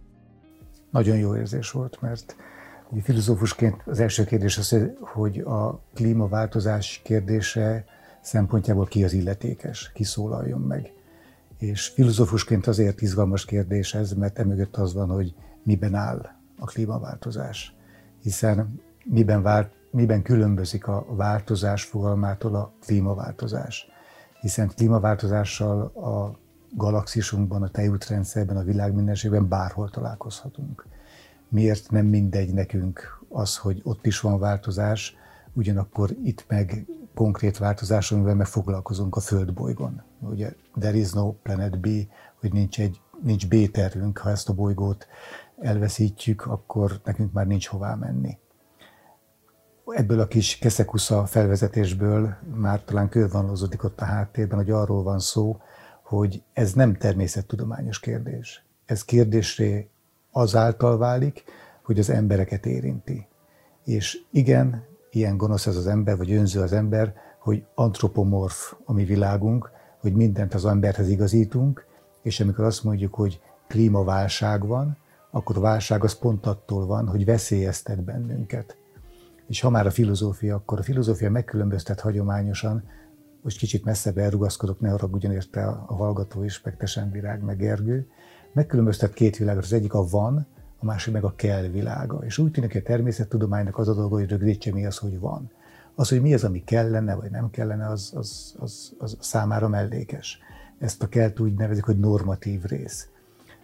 Nagyon 0.92 1.18
jó 1.18 1.36
érzés 1.36 1.72
volt, 1.72 2.02
mert 2.02 2.36
filozófusként 3.02 3.82
az 3.86 4.00
első 4.00 4.24
kérdés 4.24 4.58
az, 4.58 4.76
hogy 5.00 5.40
a 5.40 5.80
klímaváltozás 5.94 7.02
kérdése 7.04 7.86
szempontjából 8.22 8.86
ki 8.86 9.04
az 9.04 9.14
illetékes, 9.14 9.92
ki 9.94 10.04
szólaljon 10.04 10.62
meg. 10.62 10.94
És 11.58 11.88
filozófusként 11.88 12.68
azért 12.68 13.02
izgalmas 13.02 13.46
kérdés 13.46 13.94
ez, 13.94 14.12
mert 14.14 14.40
emögött 14.40 14.76
az 14.76 14.94
van, 14.94 15.10
hogy 15.10 15.36
miben 15.64 15.96
áll 15.96 16.30
a 16.60 16.66
klímaváltozás. 16.66 17.76
Hiszen 18.22 18.82
miben, 19.04 19.42
vált, 19.42 19.72
miben 19.92 20.22
különbözik 20.22 20.88
a 20.88 21.06
változás 21.10 21.84
fogalmától 21.84 22.56
a 22.56 22.74
klímaváltozás. 22.86 23.88
Hiszen 24.42 24.72
klímaváltozással 24.76 25.82
a 25.86 26.38
galaxisunkban, 26.76 27.64
a 27.64 27.70
tejútrendszerben, 27.70 28.58
a 28.58 28.64
világ 28.64 28.94
mindenségben 28.94 29.48
bárhol 29.48 29.90
találkozhatunk 29.90 30.86
miért 31.50 31.92
nem 31.92 32.06
mindegy 32.06 32.54
nekünk 32.54 33.24
az, 33.30 33.58
hogy 33.58 33.82
ott 33.84 34.06
is 34.06 34.20
van 34.20 34.40
változás, 34.40 35.16
ugyanakkor 35.54 36.10
itt 36.24 36.46
meg 36.48 36.86
konkrét 37.14 37.58
változás, 37.58 38.12
amivel 38.12 38.36
meg 38.36 38.48
foglalkozunk 38.48 39.16
a 39.16 39.20
Földbolygón. 39.20 40.04
Ugye 40.20 40.54
there 40.80 40.98
is 40.98 41.12
no 41.12 41.32
planet 41.32 41.80
B, 41.80 41.88
hogy 42.40 42.54
nincs, 42.54 42.80
egy, 42.80 43.02
nincs 43.24 43.48
B 43.48 43.72
tervünk, 43.72 44.18
ha 44.18 44.30
ezt 44.30 44.50
a 44.50 44.54
bolygót 44.54 45.08
elveszítjük, 45.60 46.46
akkor 46.46 47.00
nekünk 47.04 47.32
már 47.32 47.48
nincs 47.48 47.68
hová 47.68 47.96
menni. 47.96 48.38
Ebből 49.86 50.20
a 50.20 50.28
kis 50.28 50.58
keszekusza 50.58 51.26
felvezetésből 51.26 52.36
már 52.56 52.84
talán 52.84 53.10
körvonalazódik 53.10 53.84
ott 53.84 54.02
a 54.02 54.06
háttérben, 54.06 54.58
hogy 54.58 54.72
arról 54.72 55.04
van 55.04 55.20
szó, 55.20 55.58
hogy 56.04 56.44
ez 56.54 56.74
nem 56.74 56.96
természettudományos 56.96 58.00
kérdés. 58.00 58.66
Ez 58.86 59.06
kérdésré 59.06 59.90
azáltal 60.38 60.98
válik, 60.98 61.44
hogy 61.84 62.00
az 62.00 62.10
embereket 62.10 62.66
érinti. 62.66 63.28
És 63.84 64.18
igen, 64.32 64.84
ilyen 65.12 65.38
gonosz 65.38 65.68
ez 65.68 65.76
az 65.76 65.88
ember, 65.88 66.18
vagy 66.18 66.32
önző 66.32 66.62
az 66.62 66.74
ember, 66.74 67.14
hogy 67.40 67.66
antropomorf 67.76 68.74
a 68.86 68.94
mi 68.94 69.04
világunk, 69.04 69.70
hogy 70.00 70.14
mindent 70.14 70.54
az 70.54 70.66
emberhez 70.66 71.10
igazítunk, 71.10 71.86
és 72.22 72.40
amikor 72.40 72.66
azt 72.66 72.84
mondjuk, 72.84 73.14
hogy 73.14 73.42
klímaválság 73.68 74.68
van, 74.68 74.98
akkor 75.32 75.58
a 75.58 75.60
válság 75.60 76.04
az 76.04 76.14
pont 76.14 76.46
attól 76.46 76.86
van, 76.86 77.08
hogy 77.08 77.26
veszélyeztet 77.26 78.04
bennünket. 78.04 78.78
És 79.48 79.62
ha 79.62 79.70
már 79.70 79.86
a 79.86 79.92
filozófia, 79.92 80.56
akkor 80.56 80.80
a 80.80 80.84
filozófia 80.84 81.30
megkülönböztet 81.30 82.00
hagyományosan, 82.00 82.84
most 83.42 83.58
kicsit 83.58 83.86
messzebb 83.86 84.18
elrugaszkodok, 84.18 84.80
ne 84.80 84.90
haragudjon 84.90 85.32
érte 85.32 85.66
a 85.66 85.96
hallgató 85.96 86.44
is, 86.44 86.62
meg 86.62 86.78
Tesen 86.78 87.12
Virág, 87.12 87.42
meg 87.42 87.58
Gergő, 87.58 88.08
megkülönböztet 88.54 89.14
két 89.14 89.38
világot. 89.38 89.64
Az 89.64 89.74
egyik 89.74 89.94
a 89.94 90.08
van, 90.08 90.48
a 90.80 90.86
másik 90.86 91.14
meg 91.14 91.24
a 91.24 91.34
kell 91.36 91.68
világa. 91.68 92.20
És 92.26 92.38
úgy 92.38 92.52
tűnik, 92.52 92.72
hogy 92.72 92.82
a 92.82 92.88
természettudománynak 92.88 93.78
az 93.78 93.88
a 93.88 93.94
dolga, 93.94 94.16
hogy 94.16 94.30
rögzítse 94.30 94.74
mi 94.74 94.86
az, 94.86 94.98
hogy 94.98 95.20
van. 95.20 95.52
Az, 95.96 96.10
hogy 96.10 96.22
mi 96.22 96.34
az, 96.34 96.44
ami 96.44 96.64
kellene, 96.64 97.16
vagy 97.16 97.32
nem 97.32 97.50
kellene, 97.50 97.88
az, 97.88 98.12
az, 98.16 98.56
az, 98.60 98.94
az 98.98 99.18
számára 99.20 99.68
mellékes. 99.68 100.40
Ezt 100.80 101.04
a 101.04 101.08
kelt 101.08 101.40
úgy 101.40 101.54
nevezik, 101.54 101.84
hogy 101.84 102.00
normatív 102.00 102.64
rész. 102.64 103.10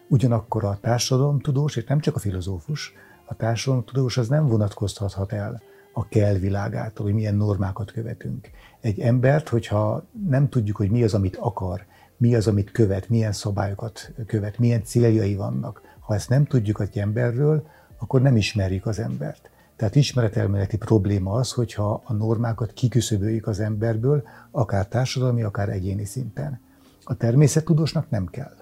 Ugyanakkor 0.08 0.64
a 0.64 0.78
társadalomtudós, 0.82 1.76
és 1.76 1.84
nem 1.84 2.00
csak 2.00 2.16
a 2.16 2.20
filozófus, 2.20 2.94
a 3.26 3.36
társadalomtudós 3.36 4.18
az 4.18 4.28
nem 4.28 4.48
vonatkoztathat 4.48 5.32
el 5.32 5.62
a 5.94 6.08
kell 6.08 6.34
világától, 6.34 7.06
hogy 7.06 7.16
milyen 7.16 7.36
normákat 7.36 7.92
követünk. 7.92 8.50
Egy 8.82 9.00
embert, 9.00 9.50
hogyha 9.50 10.04
nem 10.28 10.50
tudjuk, 10.50 10.78
hogy 10.78 10.90
mi 10.90 11.04
az, 11.04 11.14
amit 11.14 11.36
akar, 11.36 11.86
mi 12.18 12.36
az, 12.36 12.48
amit 12.48 12.72
követ, 12.72 13.10
milyen 13.10 13.32
szabályokat 13.32 14.12
követ, 14.26 14.58
milyen 14.58 14.84
céljai 14.84 15.36
vannak. 15.36 15.82
Ha 16.00 16.14
ezt 16.14 16.30
nem 16.30 16.46
tudjuk 16.46 16.82
egy 16.82 16.98
emberről, 16.98 17.68
akkor 17.98 18.22
nem 18.22 18.36
ismerjük 18.36 18.86
az 18.86 19.00
embert. 19.00 19.50
Tehát 19.76 19.96
ismeretelméleti 19.96 20.78
probléma 20.78 21.32
az, 21.32 21.52
hogyha 21.52 22.02
a 22.06 22.14
normákat 22.14 22.74
kiküszöböljük 22.74 23.48
az 23.48 23.60
emberből, 23.60 24.24
akár 24.52 24.88
társadalmi, 24.88 25.44
akár 25.44 25.70
egyéni 25.70 26.06
szinten. 26.06 26.60
A 27.04 27.16
természettudósnak 27.16 28.10
nem 28.10 28.26
kell 28.26 28.56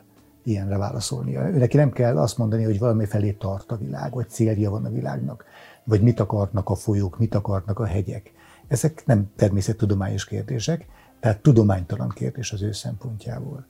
ilyenre 0.43 0.77
válaszolnia. 0.77 1.49
Ő 1.49 1.67
nem 1.73 1.91
kell 1.91 2.17
azt 2.17 2.37
mondani, 2.37 2.63
hogy 2.63 2.79
valami 2.79 3.05
felé 3.05 3.31
tart 3.31 3.71
a 3.71 3.77
világ, 3.77 4.13
vagy 4.13 4.29
célja 4.29 4.69
van 4.69 4.85
a 4.85 4.89
világnak, 4.89 5.45
vagy 5.83 6.01
mit 6.01 6.19
akarnak 6.19 6.69
a 6.69 6.75
folyók, 6.75 7.19
mit 7.19 7.35
akarnak 7.35 7.79
a 7.79 7.85
hegyek. 7.85 8.31
Ezek 8.67 9.03
nem 9.05 9.31
természettudományos 9.35 10.25
kérdések, 10.25 10.85
tehát 11.21 11.41
tudománytalan 11.41 12.09
kérdés 12.09 12.51
az 12.51 12.61
ő 12.61 12.71
szempontjából. 12.71 13.65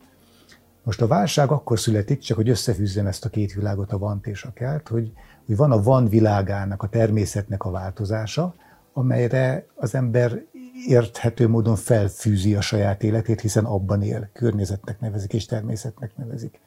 Most 0.84 1.02
a 1.02 1.08
válság 1.08 1.52
akkor 1.52 1.80
születik, 1.80 2.20
csak 2.20 2.38
hogy 2.38 2.50
összefűzzem 2.50 3.08
ezt 3.08 3.26
a 3.26 3.30
két 3.30 3.54
világot, 3.54 3.92
a 3.92 3.98
vant 3.98 4.28
és 4.28 4.44
a 4.44 4.54
kelt, 4.54 4.88
hogy, 4.88 5.12
hogy 5.46 5.56
van 5.56 5.72
a 5.72 5.82
van 5.82 6.10
világának, 6.10 6.84
a 6.84 6.90
természetnek 6.90 7.64
a 7.64 7.72
változása, 7.72 8.54
amelyre 8.94 9.66
az 9.76 9.96
ember 9.96 10.44
érthető 10.88 11.48
módon 11.48 11.76
felfűzi 11.76 12.56
a 12.56 12.62
saját 12.62 13.04
életét, 13.04 13.42
hiszen 13.42 13.66
abban 13.66 14.02
él, 14.02 14.30
környezetnek 14.34 15.00
nevezik 15.00 15.34
és 15.34 15.46
természetnek 15.46 16.18
nevezik. 16.18 16.60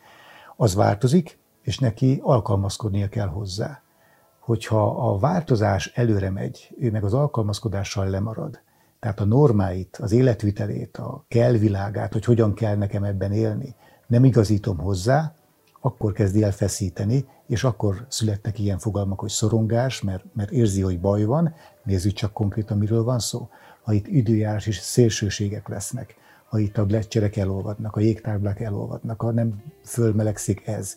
Az 0.56 0.74
változik, 0.74 1.38
és 1.62 1.78
neki 1.78 2.20
alkalmazkodnia 2.22 3.08
kell 3.08 3.28
hozzá. 3.28 3.82
Hogyha 4.38 5.10
a 5.10 5.18
változás 5.18 5.92
előre 5.94 6.30
megy, 6.30 6.74
ő 6.78 6.90
meg 6.90 7.04
az 7.04 7.14
alkalmazkodással 7.14 8.08
lemarad, 8.08 8.60
tehát 9.04 9.20
a 9.20 9.24
normáit, 9.24 9.96
az 9.96 10.12
életvitelét, 10.12 10.96
a 10.96 11.24
kell 11.28 11.52
világát, 11.52 12.12
hogy 12.12 12.24
hogyan 12.24 12.54
kell 12.54 12.76
nekem 12.76 13.04
ebben 13.04 13.32
élni, 13.32 13.74
nem 14.06 14.24
igazítom 14.24 14.78
hozzá, 14.78 15.34
akkor 15.80 16.12
kezdi 16.12 16.42
el 16.42 16.52
feszíteni, 16.52 17.24
és 17.46 17.64
akkor 17.64 18.06
születnek 18.08 18.58
ilyen 18.58 18.78
fogalmak, 18.78 19.20
hogy 19.20 19.28
szorongás, 19.28 20.02
mert, 20.02 20.24
mert 20.34 20.50
érzi, 20.50 20.80
hogy 20.80 21.00
baj 21.00 21.24
van, 21.24 21.54
nézzük 21.82 22.12
csak 22.12 22.32
konkrétan, 22.32 22.78
miről 22.78 23.02
van 23.02 23.18
szó. 23.18 23.48
Ha 23.82 23.92
itt 23.92 24.06
időjárás 24.06 24.66
és 24.66 24.78
szélsőségek 24.78 25.68
lesznek, 25.68 26.14
ha 26.48 26.58
itt 26.58 26.78
a 26.78 26.86
gletszerek 26.86 27.36
elolvadnak, 27.36 27.96
a 27.96 28.00
jégtáblák 28.00 28.60
elolvadnak, 28.60 29.20
ha 29.20 29.30
nem 29.30 29.62
fölmelegszik 29.82 30.66
ez, 30.66 30.96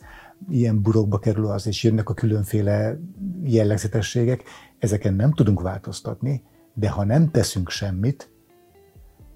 ilyen 0.50 0.82
burokba 0.82 1.20
kerül 1.20 1.46
az, 1.46 1.68
és 1.68 1.84
jönnek 1.84 2.10
a 2.10 2.14
különféle 2.14 3.00
jellegzetességek, 3.44 4.44
ezeken 4.80 5.14
nem 5.14 5.32
tudunk 5.32 5.62
változtatni, 5.62 6.44
de 6.80 6.90
ha 6.90 7.04
nem 7.04 7.32
teszünk 7.32 7.70
semmit, 7.70 8.30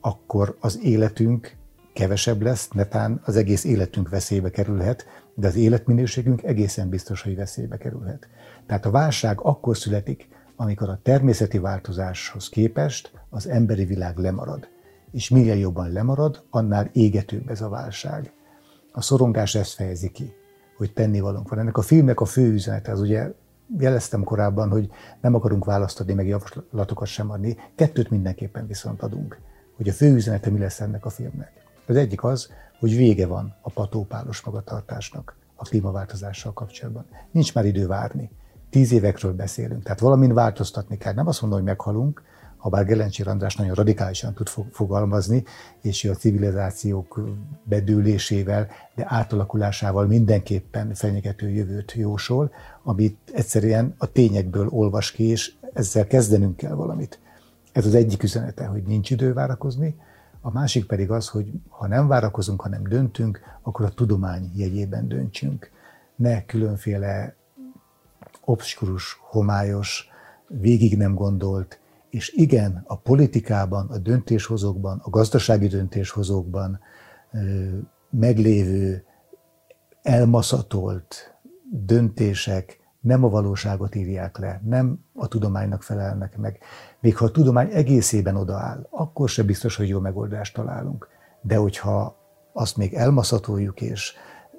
akkor 0.01 0.57
az 0.59 0.79
életünk 0.83 1.55
kevesebb 1.93 2.41
lesz, 2.41 2.67
netán 2.67 3.21
az 3.25 3.35
egész 3.35 3.63
életünk 3.63 4.09
veszélybe 4.09 4.49
kerülhet, 4.49 5.05
de 5.35 5.47
az 5.47 5.55
életminőségünk 5.55 6.43
egészen 6.43 6.89
biztos, 6.89 7.21
hogy 7.21 7.35
veszélybe 7.35 7.77
kerülhet. 7.77 8.27
Tehát 8.65 8.85
a 8.85 8.91
válság 8.91 9.39
akkor 9.41 9.77
születik, 9.77 10.27
amikor 10.55 10.89
a 10.89 10.99
természeti 11.03 11.57
változáshoz 11.57 12.49
képest 12.49 13.11
az 13.29 13.47
emberi 13.47 13.85
világ 13.85 14.17
lemarad. 14.17 14.67
És 15.11 15.29
minél 15.29 15.57
jobban 15.57 15.91
lemarad, 15.91 16.43
annál 16.49 16.89
égetőbb 16.93 17.49
ez 17.49 17.61
a 17.61 17.69
válság. 17.69 18.33
A 18.91 19.01
szorongás 19.01 19.55
ezt 19.55 19.73
fejezi 19.73 20.11
ki, 20.11 20.33
hogy 20.77 20.93
tennivalónk 20.93 21.49
van. 21.49 21.59
Ennek 21.59 21.77
a 21.77 21.81
filmnek 21.81 22.19
a 22.19 22.25
fő 22.25 22.51
üzenete 22.51 22.91
az 22.91 22.99
ugye 22.99 23.31
jeleztem 23.77 24.23
korábban, 24.23 24.69
hogy 24.69 24.89
nem 25.21 25.35
akarunk 25.35 25.65
választani, 25.65 26.13
meg 26.13 26.27
javaslatokat 26.27 27.07
sem 27.07 27.31
adni. 27.31 27.57
Kettőt 27.75 28.09
mindenképpen 28.09 28.67
viszont 28.67 29.01
adunk, 29.01 29.39
hogy 29.75 29.89
a 29.89 29.93
fő 29.93 30.13
üzenete 30.13 30.49
mi 30.49 30.59
lesz 30.59 30.79
ennek 30.79 31.05
a 31.05 31.09
filmnek. 31.09 31.51
Az 31.87 31.95
egyik 31.95 32.23
az, 32.23 32.49
hogy 32.79 32.95
vége 32.95 33.27
van 33.27 33.55
a 33.61 33.69
patópálos 33.69 34.41
magatartásnak 34.41 35.35
a 35.55 35.63
klímaváltozással 35.63 36.53
kapcsolatban. 36.53 37.05
Nincs 37.31 37.53
már 37.53 37.65
idő 37.65 37.87
várni. 37.87 38.29
Tíz 38.69 38.91
évekről 38.91 39.33
beszélünk, 39.33 39.83
tehát 39.83 39.99
valamin 39.99 40.33
változtatni 40.33 40.97
kell. 40.97 41.13
Nem 41.13 41.27
azt 41.27 41.41
mondom, 41.41 41.59
hogy 41.59 41.67
meghalunk, 41.67 42.23
ha 42.61 42.69
bár 42.69 42.85
Gelencsér 42.85 43.27
András 43.27 43.55
nagyon 43.55 43.75
radikálisan 43.75 44.33
tud 44.33 44.47
fogalmazni, 44.71 45.43
és 45.81 46.05
a 46.05 46.15
civilizációk 46.15 47.21
bedőlésével, 47.63 48.67
de 48.95 49.05
átalakulásával 49.07 50.05
mindenképpen 50.05 50.93
fenyegető 50.93 51.49
jövőt 51.49 51.91
jósol, 51.91 52.51
amit 52.83 53.17
egyszerűen 53.33 53.95
a 53.97 54.11
tényekből 54.11 54.67
olvas 54.67 55.11
ki, 55.11 55.23
és 55.23 55.53
ezzel 55.73 56.07
kezdenünk 56.07 56.57
kell 56.57 56.73
valamit. 56.73 57.19
Ez 57.71 57.85
az 57.85 57.95
egyik 57.95 58.23
üzenete, 58.23 58.65
hogy 58.65 58.83
nincs 58.83 59.09
idő 59.09 59.33
várakozni, 59.33 59.95
a 60.41 60.51
másik 60.51 60.85
pedig 60.85 61.11
az, 61.11 61.27
hogy 61.27 61.51
ha 61.69 61.87
nem 61.87 62.07
várakozunk, 62.07 62.61
hanem 62.61 62.83
döntünk, 62.83 63.39
akkor 63.61 63.85
a 63.85 63.89
tudomány 63.89 64.51
jegyében 64.55 65.07
döntsünk. 65.07 65.71
Ne 66.15 66.45
különféle 66.45 67.35
obskurus, 68.45 69.17
homályos, 69.29 70.09
végig 70.47 70.97
nem 70.97 71.13
gondolt, 71.13 71.79
és 72.11 72.31
igen, 72.35 72.83
a 72.87 72.97
politikában, 72.97 73.89
a 73.89 73.97
döntéshozókban, 73.97 75.01
a 75.03 75.09
gazdasági 75.09 75.67
döntéshozókban 75.67 76.79
meglévő 78.09 79.05
elmaszatolt 80.01 81.35
döntések 81.69 82.79
nem 82.99 83.23
a 83.23 83.29
valóságot 83.29 83.95
írják 83.95 84.37
le, 84.37 84.61
nem 84.65 84.99
a 85.13 85.27
tudománynak 85.27 85.83
felelnek 85.83 86.37
meg. 86.37 86.59
Még 86.99 87.17
ha 87.17 87.25
a 87.25 87.31
tudomány 87.31 87.69
egészében 87.71 88.35
odaáll, 88.35 88.87
akkor 88.89 89.29
se 89.29 89.43
biztos, 89.43 89.75
hogy 89.75 89.87
jó 89.87 89.99
megoldást 89.99 90.53
találunk. 90.53 91.07
De 91.41 91.55
hogyha 91.55 92.15
azt 92.53 92.77
még 92.77 92.93
elmaszatoljuk, 92.93 93.81
és 93.81 94.13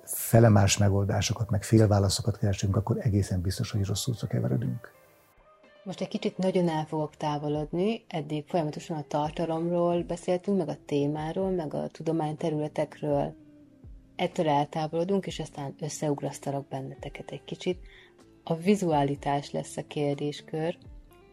felemás 0.05 0.79
megoldásokat, 0.79 1.51
meg 1.51 1.63
félválaszokat 1.63 2.39
keresünk, 2.39 2.77
akkor 2.77 2.97
egészen 3.01 3.41
biztos, 3.41 3.71
hogy 3.71 3.85
rossz 3.85 4.07
útra 4.07 4.27
keveredünk. 4.27 4.93
Most 5.85 6.01
egy 6.01 6.09
kicsit 6.09 6.37
nagyon 6.37 6.69
el 6.69 6.85
fogok 6.85 7.17
távolodni, 7.17 8.05
eddig 8.09 8.45
folyamatosan 8.47 8.97
a 8.97 9.05
tartalomról 9.09 10.03
beszéltünk, 10.03 10.59
meg 10.59 10.69
a 10.69 10.79
témáról, 10.87 11.51
meg 11.51 11.75
a 11.75 11.89
tudományterületekről. 11.89 13.35
Ettől 14.17 14.49
eltávolodunk, 14.49 15.27
és 15.27 15.39
aztán 15.39 15.75
összeugrasztalak 15.81 16.69
benneteket 16.69 17.31
egy 17.31 17.45
kicsit. 17.45 17.79
A 18.45 18.55
vizualitás 18.55 19.51
lesz 19.51 19.77
a 19.77 19.87
kérdéskör, 19.87 20.79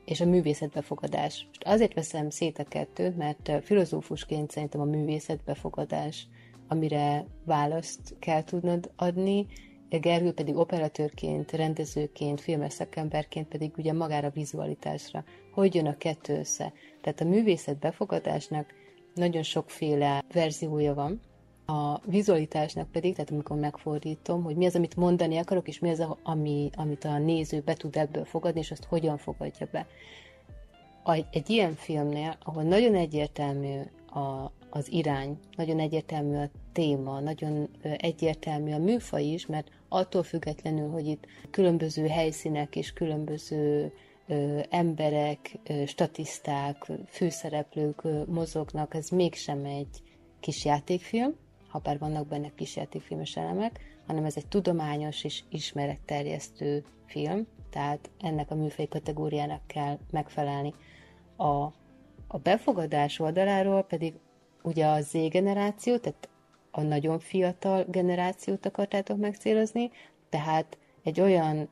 és 0.05 0.21
a 0.21 0.25
művészetbefogadás. 0.25 1.45
Most 1.47 1.63
azért 1.63 1.93
veszem 1.93 2.29
szét 2.29 2.59
a 2.59 2.63
kettőt, 2.63 3.17
mert 3.17 3.51
filozófusként 3.63 4.51
szerintem 4.51 4.81
a 4.81 4.85
művészetbefogadás, 4.85 6.27
amire 6.67 7.25
választ 7.45 8.15
kell 8.19 8.43
tudnod 8.43 8.91
adni, 8.95 9.47
Gergő 9.89 10.33
pedig 10.33 10.57
operatőrként, 10.57 11.51
rendezőként, 11.51 12.41
filmes 12.41 12.73
szakemberként 12.73 13.47
pedig 13.47 13.71
ugye 13.77 13.93
magára 13.93 14.29
vizualitásra. 14.29 15.23
Hogy 15.53 15.75
jön 15.75 15.85
a 15.85 15.97
kettő 15.97 16.39
össze? 16.39 16.73
Tehát 17.01 17.21
a 17.21 17.25
művészet 17.25 17.79
befogadásnak 17.79 18.73
nagyon 19.13 19.43
sokféle 19.43 20.23
verziója 20.33 20.93
van, 20.93 21.21
a 21.69 21.99
vizualitásnak 22.05 22.91
pedig, 22.91 23.15
tehát 23.15 23.31
amikor 23.31 23.57
megfordítom, 23.57 24.43
hogy 24.43 24.55
mi 24.55 24.65
az, 24.65 24.75
amit 24.75 24.95
mondani 24.95 25.37
akarok, 25.37 25.67
és 25.67 25.79
mi 25.79 25.89
az, 25.89 26.05
ami, 26.23 26.69
amit 26.75 27.03
a 27.03 27.17
néző 27.17 27.59
be 27.59 27.73
tud 27.73 27.95
ebből 27.95 28.25
fogadni, 28.25 28.59
és 28.59 28.71
azt 28.71 28.83
hogyan 28.83 29.17
fogadja 29.17 29.67
be. 29.71 29.87
Egy 31.31 31.49
ilyen 31.49 31.73
filmnél, 31.73 32.37
ahol 32.43 32.63
nagyon 32.63 32.95
egyértelmű 32.95 33.79
a, 34.13 34.51
az 34.69 34.91
irány, 34.91 35.39
nagyon 35.55 35.79
egyértelmű 35.79 36.35
a 36.35 36.49
téma, 36.71 37.19
nagyon 37.19 37.69
egyértelmű 37.97 38.71
a 38.71 38.77
műfaj 38.77 39.23
is, 39.23 39.45
mert 39.45 39.71
attól 39.89 40.23
függetlenül, 40.23 40.89
hogy 40.89 41.07
itt 41.07 41.25
különböző 41.51 42.07
helyszínek 42.07 42.75
és 42.75 42.93
különböző 42.93 43.93
emberek, 44.69 45.57
statiszták, 45.85 46.91
főszereplők 47.07 48.01
mozognak, 48.27 48.93
ez 48.93 49.09
mégsem 49.09 49.65
egy 49.65 50.01
kis 50.39 50.65
játékfilm, 50.65 51.35
ha 51.67 51.79
bár 51.79 51.99
vannak 51.99 52.27
benne 52.27 52.51
kis 52.55 52.75
játékfilmes 52.75 53.37
elemek, 53.37 53.79
hanem 54.07 54.25
ez 54.25 54.37
egy 54.37 54.47
tudományos 54.47 55.23
és 55.23 55.43
ismeretterjesztő 55.49 56.83
film, 57.05 57.47
tehát 57.69 58.09
ennek 58.21 58.51
a 58.51 58.55
műfaj 58.55 58.87
kategóriának 58.87 59.67
kell 59.67 59.97
megfelelni. 60.11 60.73
A, 61.35 61.73
a 62.27 62.37
befogadás 62.43 63.19
oldaláról 63.19 63.83
pedig 63.83 64.13
ugye 64.61 64.85
a 64.85 65.01
Z 65.01 65.11
generáció, 65.29 65.97
tehát 65.97 66.28
a 66.71 66.81
nagyon 66.81 67.19
fiatal 67.19 67.85
generációt 67.87 68.65
akartátok 68.65 69.17
megcélozni, 69.17 69.91
tehát 70.29 70.77
egy 71.03 71.21
olyan 71.21 71.69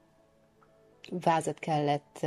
vázat 1.11 1.59
kellett 1.59 2.25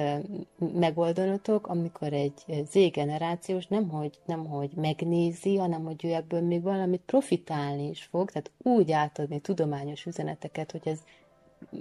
megoldanatok, 0.75 1.67
amikor 1.67 2.13
egy 2.13 2.65
Z-generációs 2.71 3.67
nemhogy, 3.67 4.19
nemhogy 4.25 4.71
megnézi, 4.75 5.57
hanem 5.57 5.85
hogy 5.85 6.05
ő 6.05 6.13
ebből 6.13 6.41
még 6.41 6.63
valamit 6.63 7.03
profitálni 7.07 7.89
is 7.89 8.03
fog, 8.03 8.31
tehát 8.31 8.51
úgy 8.63 8.93
átadni 8.93 9.41
tudományos 9.41 10.05
üzeneteket, 10.05 10.71
hogy 10.71 10.89
ez 10.89 10.99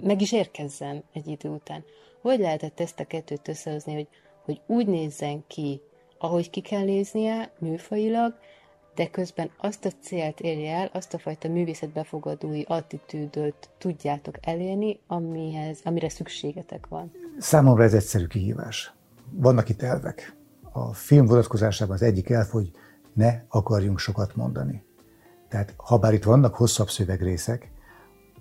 meg 0.02 0.20
is 0.20 0.32
érkezzen 0.32 1.04
egy 1.12 1.26
idő 1.26 1.48
után. 1.48 1.84
Hogy 2.22 2.38
lehetett 2.38 2.80
ezt 2.80 3.00
a 3.00 3.04
kettőt 3.04 3.48
összehozni, 3.48 3.94
hogy, 3.94 4.08
hogy 4.44 4.60
úgy 4.66 4.86
nézzen 4.86 5.44
ki, 5.46 5.80
ahogy 6.18 6.50
ki 6.50 6.60
kell 6.60 6.84
néznie 6.84 7.52
műfajilag, 7.58 8.38
de 8.94 9.10
közben 9.10 9.50
azt 9.56 9.84
a 9.84 9.90
célt 10.02 10.40
érje 10.40 10.74
el, 10.74 10.90
azt 10.92 11.14
a 11.14 11.18
fajta 11.18 11.48
művészetbefogadói 11.48 12.62
attitűdöt 12.66 13.70
tudjátok 13.78 14.34
elérni, 14.40 15.00
amihez, 15.06 15.78
amire 15.84 16.08
szükségetek 16.08 16.86
van. 16.86 17.12
Számomra 17.38 17.82
ez 17.82 17.94
egyszerű 17.94 18.26
kihívás. 18.26 18.94
Vannak 19.30 19.68
itt 19.68 19.82
elvek. 19.82 20.36
A 20.72 20.92
film 20.92 21.26
vonatkozásában 21.26 21.94
az 21.94 22.02
egyik 22.02 22.30
elv, 22.30 22.48
hogy 22.48 22.70
ne 23.12 23.42
akarjunk 23.48 23.98
sokat 23.98 24.36
mondani. 24.36 24.84
Tehát 25.48 25.74
ha 25.76 25.98
bár 25.98 26.12
itt 26.12 26.24
vannak 26.24 26.54
hosszabb 26.54 26.88
szövegrészek, 26.88 27.70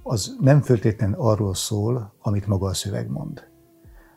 az 0.03 0.35
nem 0.39 0.61
föltétlenül 0.61 1.15
arról 1.19 1.55
szól, 1.55 2.13
amit 2.21 2.47
maga 2.47 2.67
a 2.67 2.73
szöveg 2.73 3.09
mond. 3.09 3.47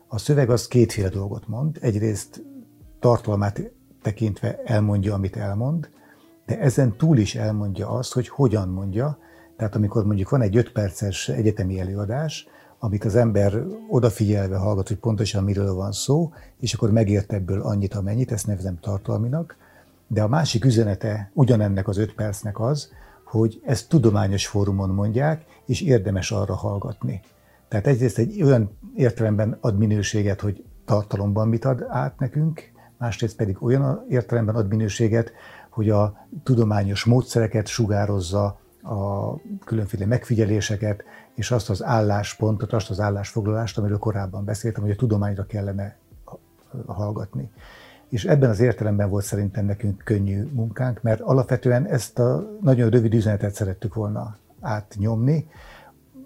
A 0.08 0.18
szöveg 0.18 0.50
az 0.50 0.68
kétféle 0.68 1.08
dolgot 1.08 1.48
mond. 1.48 1.78
Egyrészt 1.80 2.42
tartalmát 3.00 3.72
tekintve 4.02 4.62
elmondja, 4.64 5.14
amit 5.14 5.36
elmond, 5.36 5.90
de 6.46 6.60
ezen 6.60 6.96
túl 6.96 7.18
is 7.18 7.34
elmondja 7.34 7.88
azt, 7.88 8.12
hogy 8.12 8.28
hogyan 8.28 8.68
mondja. 8.68 9.18
Tehát 9.56 9.74
amikor 9.74 10.04
mondjuk 10.04 10.28
van 10.28 10.42
egy 10.42 10.56
5 10.56 10.72
perces 10.72 11.28
egyetemi 11.28 11.80
előadás, 11.80 12.46
amit 12.78 13.04
az 13.04 13.16
ember 13.16 13.62
odafigyelve 13.88 14.56
hallgat, 14.56 14.88
hogy 14.88 14.96
pontosan 14.96 15.44
miről 15.44 15.74
van 15.74 15.92
szó, 15.92 16.32
és 16.60 16.74
akkor 16.74 16.90
megért 16.90 17.32
ebből 17.32 17.60
annyit, 17.60 17.94
amennyit, 17.94 18.32
ezt 18.32 18.46
nevezem 18.46 18.78
tartalminak, 18.80 19.56
de 20.06 20.22
a 20.22 20.28
másik 20.28 20.64
üzenete 20.64 21.30
ugyanennek 21.34 21.88
az 21.88 21.98
öt 21.98 22.14
percnek 22.14 22.60
az, 22.60 22.92
hogy 23.24 23.60
ezt 23.64 23.88
tudományos 23.88 24.46
fórumon 24.46 24.90
mondják, 24.90 25.44
és 25.66 25.80
érdemes 25.80 26.30
arra 26.30 26.54
hallgatni. 26.54 27.20
Tehát 27.68 27.86
egyrészt 27.86 28.18
egy 28.18 28.42
olyan 28.42 28.78
értelemben 28.96 29.58
ad 29.60 29.78
minőséget, 29.78 30.40
hogy 30.40 30.64
tartalomban 30.84 31.48
mit 31.48 31.64
ad 31.64 31.86
át 31.88 32.18
nekünk, 32.18 32.72
másrészt 32.98 33.36
pedig 33.36 33.62
olyan 33.62 34.06
értelemben 34.08 34.54
ad 34.54 34.68
minőséget, 34.68 35.32
hogy 35.72 35.90
a 35.90 36.26
tudományos 36.42 37.04
módszereket 37.04 37.66
sugározza, 37.66 38.60
a 38.82 39.34
különféle 39.64 40.06
megfigyeléseket, 40.06 41.04
és 41.34 41.50
azt 41.50 41.70
az 41.70 41.84
álláspontot, 41.84 42.72
azt 42.72 42.90
az 42.90 43.00
állásfoglalást, 43.00 43.78
amiről 43.78 43.98
korábban 43.98 44.44
beszéltem, 44.44 44.82
hogy 44.82 44.90
a 44.90 44.96
tudományra 44.96 45.46
kellene 45.46 45.96
hallgatni. 46.86 47.50
És 48.08 48.24
ebben 48.24 48.50
az 48.50 48.60
értelemben 48.60 49.10
volt 49.10 49.24
szerintem 49.24 49.64
nekünk 49.64 50.02
könnyű 50.04 50.48
munkánk, 50.52 51.02
mert 51.02 51.20
alapvetően 51.20 51.86
ezt 51.86 52.18
a 52.18 52.46
nagyon 52.60 52.90
rövid 52.90 53.14
üzenetet 53.14 53.54
szerettük 53.54 53.94
volna 53.94 54.36
átnyomni, 54.60 55.48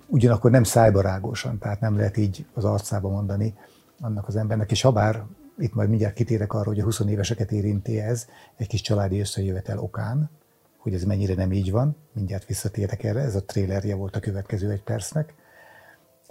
ugyanakkor 0.06 0.50
nem 0.50 0.62
szájbarágosan, 0.62 1.58
tehát 1.58 1.80
nem 1.80 1.96
lehet 1.96 2.16
így 2.16 2.46
az 2.54 2.64
arcába 2.64 3.08
mondani 3.08 3.54
annak 4.00 4.28
az 4.28 4.36
embernek, 4.36 4.70
és 4.70 4.82
habár 4.82 5.22
itt 5.58 5.74
majd 5.74 5.88
mindjárt 5.88 6.14
kitérek 6.14 6.52
arra, 6.52 6.68
hogy 6.68 6.80
a 6.80 6.84
20 6.84 7.00
éveseket 7.00 7.52
érinti 7.52 8.00
ez 8.00 8.26
egy 8.56 8.66
kis 8.66 8.80
családi 8.80 9.20
összejövetel 9.20 9.78
okán, 9.78 10.30
hogy 10.76 10.94
ez 10.94 11.04
mennyire 11.04 11.34
nem 11.34 11.52
így 11.52 11.70
van, 11.70 11.96
mindjárt 12.12 12.46
visszatérek 12.46 13.04
erre, 13.04 13.20
ez 13.20 13.34
a 13.34 13.44
trélerje 13.44 13.94
volt 13.94 14.16
a 14.16 14.20
következő 14.20 14.70
egy 14.70 14.82
percnek. 14.82 15.34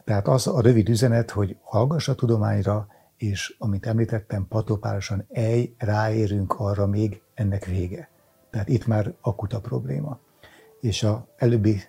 Tehát 0.03 0.27
az 0.27 0.47
a 0.47 0.61
rövid 0.61 0.89
üzenet, 0.89 1.31
hogy 1.31 1.57
hallgass 1.61 2.07
a 2.07 2.15
tudományra, 2.15 2.87
és 3.17 3.55
amit 3.59 3.85
említettem, 3.85 4.47
patopárosan 4.47 5.25
ej, 5.29 5.73
ráérünk 5.77 6.53
arra 6.59 6.87
még, 6.87 7.21
ennek 7.33 7.65
vége. 7.65 8.09
Tehát 8.49 8.69
itt 8.69 8.85
már 8.85 9.13
akut 9.21 9.53
a 9.53 9.59
probléma. 9.59 10.19
És 10.81 11.03
a 11.03 11.27
előbbi 11.37 11.81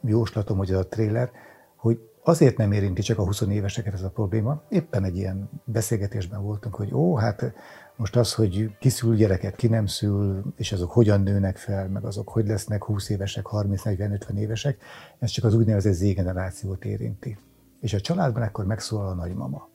jóslatom, 0.00 0.56
hogy 0.56 0.70
ez 0.70 0.78
a 0.78 0.88
tréler, 0.88 1.30
hogy 1.76 2.00
azért 2.24 2.56
nem 2.56 2.72
érinti 2.72 3.02
csak 3.02 3.18
a 3.18 3.24
20 3.24 3.40
éveseket 3.40 3.94
ez 3.94 4.02
a 4.02 4.10
probléma. 4.10 4.62
Éppen 4.68 5.04
egy 5.04 5.16
ilyen 5.16 5.50
beszélgetésben 5.64 6.42
voltunk, 6.42 6.74
hogy 6.74 6.94
ó, 6.94 7.16
hát 7.16 7.52
most 7.96 8.16
az, 8.16 8.34
hogy 8.34 8.76
kiszül 8.78 9.16
gyereket, 9.16 9.56
ki 9.56 9.66
nem 9.66 9.86
szül, 9.86 10.42
és 10.56 10.72
azok 10.72 10.90
hogyan 10.90 11.22
nőnek 11.22 11.56
fel, 11.56 11.88
meg 11.88 12.04
azok 12.04 12.28
hogy 12.28 12.46
lesznek 12.46 12.84
20 12.84 13.08
évesek, 13.08 13.46
30, 13.46 13.82
40, 13.82 14.12
50 14.12 14.36
évesek, 14.36 14.82
ez 15.18 15.30
csak 15.30 15.44
az 15.44 15.54
úgynevezett 15.54 15.92
Z-generációt 15.92 16.84
érinti. 16.84 17.38
És 17.80 17.94
a 17.94 18.00
családban 18.00 18.42
ekkor 18.42 18.64
megszólal 18.64 19.08
a 19.08 19.14
nagymama. 19.14 19.68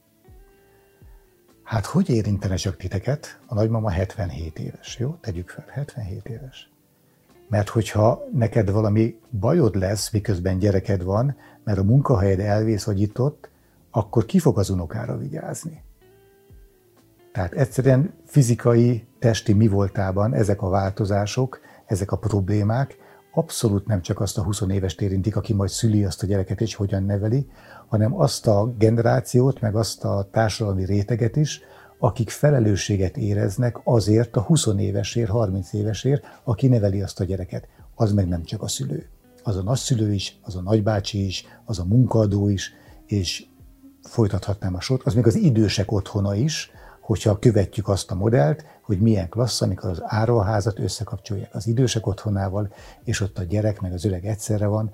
Hát 1.64 1.86
hogy 1.86 2.10
érintene 2.10 2.56
csak 2.56 2.78
titeket? 2.78 3.40
A 3.46 3.54
nagymama 3.54 3.90
77 3.90 4.60
éves, 4.60 4.98
jó? 5.00 5.16
Tegyük 5.22 5.50
fel, 5.50 5.66
77 5.68 6.30
éves. 6.30 6.70
Mert 7.50 7.70
hogyha 7.70 8.24
neked 8.34 8.72
valami 8.72 9.20
bajod 9.40 9.76
lesz, 9.76 10.12
miközben 10.12 10.60
gyereked 10.60 11.04
van, 11.04 11.36
mert 11.64 11.78
a 11.78 11.84
munkahelyed 11.84 12.40
elvész, 12.40 12.84
vagy 12.84 13.02
itt 13.02 13.20
ott, 13.20 13.50
akkor 13.92 14.26
ki 14.26 14.40
fog 14.40 14.58
az 14.58 14.70
unokára 14.70 15.18
vigyázni? 15.18 15.84
Tehát 17.32 17.54
egyszerűen 17.54 18.14
fizikai, 18.26 19.08
testi 19.20 19.54
mi 19.54 19.68
voltában 19.68 20.34
ezek 20.34 20.62
a 20.62 20.70
változások, 20.70 21.60
ezek 21.86 22.12
a 22.12 22.18
problémák 22.18 22.98
abszolút 23.32 23.86
nem 23.86 24.02
csak 24.02 24.20
azt 24.20 24.38
a 24.38 24.44
20 24.44 24.62
éves 24.70 24.96
érintik, 24.96 25.36
aki 25.36 25.54
majd 25.54 25.70
szüli 25.70 26.06
azt 26.06 26.24
a 26.24 26.26
gyereket 26.26 26.62
és 26.62 26.76
hogyan 26.76 27.04
neveli, 27.04 27.50
hanem 27.88 28.20
azt 28.20 28.48
a 28.48 28.74
generációt, 28.78 29.62
meg 29.62 29.76
azt 29.76 30.04
a 30.04 30.28
társadalmi 30.32 30.86
réteget 30.86 31.36
is, 31.36 31.62
akik 32.00 32.30
felelősséget 32.30 33.18
éreznek 33.18 33.80
azért 33.84 34.36
a 34.36 34.42
20 34.42 34.68
évesért, 34.78 35.30
30 35.30 35.74
évesért, 35.74 36.24
aki 36.44 36.68
neveli 36.68 37.02
azt 37.02 37.20
a 37.20 37.24
gyereket. 37.24 37.68
Az 37.96 38.12
meg 38.12 38.28
nem 38.28 38.44
csak 38.44 38.62
a 38.62 38.68
szülő. 38.68 39.10
Az 39.44 39.56
a 39.56 39.64
nagyszülő 39.64 40.14
is, 40.14 40.40
az 40.42 40.56
a 40.56 40.62
nagybácsi 40.62 41.26
is, 41.26 41.46
az 41.66 41.80
a 41.80 41.86
munkaadó 41.86 42.50
is, 42.50 42.74
és 43.06 43.46
folytathatnám 44.04 44.76
a 44.76 44.82
sort, 44.82 45.06
az 45.06 45.14
még 45.14 45.26
az 45.26 45.36
idősek 45.36 45.92
otthona 45.92 46.36
is, 46.36 46.72
hogyha 47.02 47.40
követjük 47.40 47.88
azt 47.88 48.12
a 48.12 48.16
modellt, 48.16 48.64
hogy 48.82 49.00
milyen 49.00 49.30
klassz, 49.30 49.62
amikor 49.62 49.90
az 49.90 50.02
áróházat 50.04 50.80
összekapcsolják 50.80 51.56
az 51.56 51.68
idősek 51.68 52.08
otthonával, 52.08 52.74
és 53.04 53.22
ott 53.22 53.38
a 53.38 53.44
gyerek 53.44 53.82
meg 53.82 53.94
az 53.94 54.06
öreg 54.06 54.26
egyszerre 54.26 54.68
van. 54.68 54.92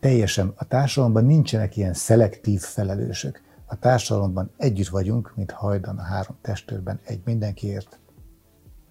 Teljesen 0.00 0.52
a 0.56 0.64
társadalomban 0.64 1.24
nincsenek 1.24 1.76
ilyen 1.76 1.94
szelektív 1.94 2.60
felelősök. 2.60 3.42
A 3.70 3.78
társadalomban 3.78 4.50
együtt 4.56 4.88
vagyunk, 4.88 5.32
mint 5.36 5.50
hajdan 5.50 5.98
a 5.98 6.02
három 6.02 6.38
testőrben, 6.42 7.00
egy 7.04 7.20
mindenkiért. 7.24 7.98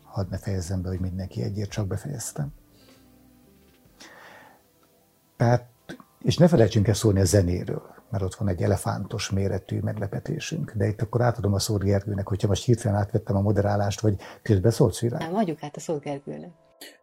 Hadd 0.03 0.29
ne 0.29 0.37
fejezzem 0.37 0.81
be, 0.81 0.89
hogy 0.89 0.99
mindenki 0.99 1.41
egyért, 1.41 1.69
csak 1.69 1.87
befejeztem. 1.87 2.53
Tehát, 5.37 5.69
és 6.21 6.37
ne 6.37 6.47
felejtsünk 6.47 6.87
el 6.87 6.93
szólni 6.93 7.19
a 7.19 7.25
zenéről 7.25 7.97
mert 8.09 8.23
ott 8.23 8.35
van 8.35 8.47
egy 8.47 8.61
elefántos 8.61 9.29
méretű 9.29 9.79
meglepetésünk. 9.79 10.73
De 10.75 10.87
itt 10.87 11.01
akkor 11.01 11.21
átadom 11.21 11.53
a 11.53 11.59
szót 11.59 11.83
Gergőnek, 11.83 12.27
hogyha 12.27 12.47
most 12.47 12.65
hirtelen 12.65 12.97
átvettem 12.97 13.35
a 13.35 13.41
moderálást, 13.41 14.01
vagy 14.01 14.15
közben 14.41 14.71
szólsz 14.71 14.99
virág? 14.99 15.19
Nem, 15.19 15.35
adjuk 15.35 15.63
át 15.63 15.75
a 15.75 15.79
szót 15.79 16.01
Gergőnek. 16.01 16.49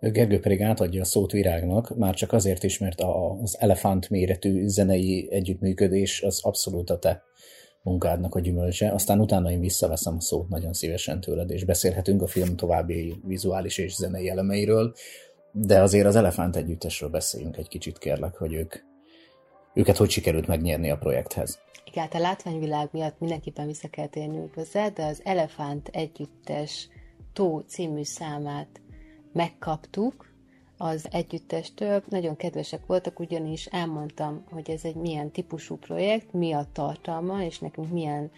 Gergő 0.01 0.41
pedig 0.41 0.63
átadja 0.63 1.01
a 1.01 1.05
szót 1.05 1.33
virágnak, 1.33 1.97
már 1.97 2.15
csak 2.15 2.33
azért 2.33 2.63
is, 2.63 2.79
mert 2.79 3.01
az 3.43 3.57
elefánt 3.59 4.11
méretű 4.11 4.67
zenei 4.67 5.29
együttműködés 5.31 6.23
az 6.23 6.41
abszolút 6.43 6.91
a 6.91 6.99
te 6.99 7.23
munkádnak 7.87 8.35
a 8.35 8.41
gyümölcse, 8.41 8.91
aztán 8.93 9.21
utána 9.21 9.51
én 9.51 9.61
visszaveszem 9.61 10.17
a 10.17 10.21
szót 10.21 10.49
nagyon 10.49 10.73
szívesen 10.73 11.21
tőled, 11.21 11.51
és 11.51 11.65
beszélhetünk 11.65 12.23
a 12.23 12.27
film 12.27 12.57
további 12.57 13.21
vizuális 13.25 13.79
és 13.79 13.95
zenei 13.95 14.29
elemeiről, 14.29 14.95
de 15.53 15.81
azért 15.81 16.07
az 16.07 16.17
Elefánt 16.17 16.57
együttesről 16.57 17.11
beszéljünk 17.11 17.57
egy 17.57 17.69
kicsit, 17.69 17.99
kérlek, 17.99 18.35
hogy 18.35 18.55
ők 18.55 18.75
őket 19.75 19.97
hogy 19.97 20.11
sikerült 20.11 20.47
megnyerni 20.47 20.91
a 20.91 20.97
projekthez? 20.97 21.59
Igen, 21.85 22.03
hát 22.03 22.15
a 22.15 22.19
látványvilág 22.19 22.89
miatt 22.93 23.19
mindenképpen 23.19 23.67
vissza 23.67 23.89
kell 23.89 24.07
térnünk 24.07 24.55
hozzá, 24.55 24.89
de 24.89 25.05
az 25.05 25.21
Elefánt 25.25 25.89
Együttes 25.89 26.89
Tó 27.33 27.59
című 27.59 28.03
számát 28.03 28.81
megkaptuk 29.33 30.35
az 30.77 31.07
együttestől. 31.11 32.03
Nagyon 32.09 32.37
kedvesek 32.37 32.87
voltak, 32.87 33.21
ugyanis 33.21 33.67
elmondtam, 33.67 34.45
hogy 34.51 34.71
ez 34.71 34.85
egy 34.85 34.95
milyen 34.95 35.31
típusú 35.31 35.77
projekt, 35.77 36.33
mi 36.33 36.53
a 36.53 36.67
tartalma, 36.73 37.43
és 37.43 37.59
nekünk 37.59 37.91
milyen 37.91 38.31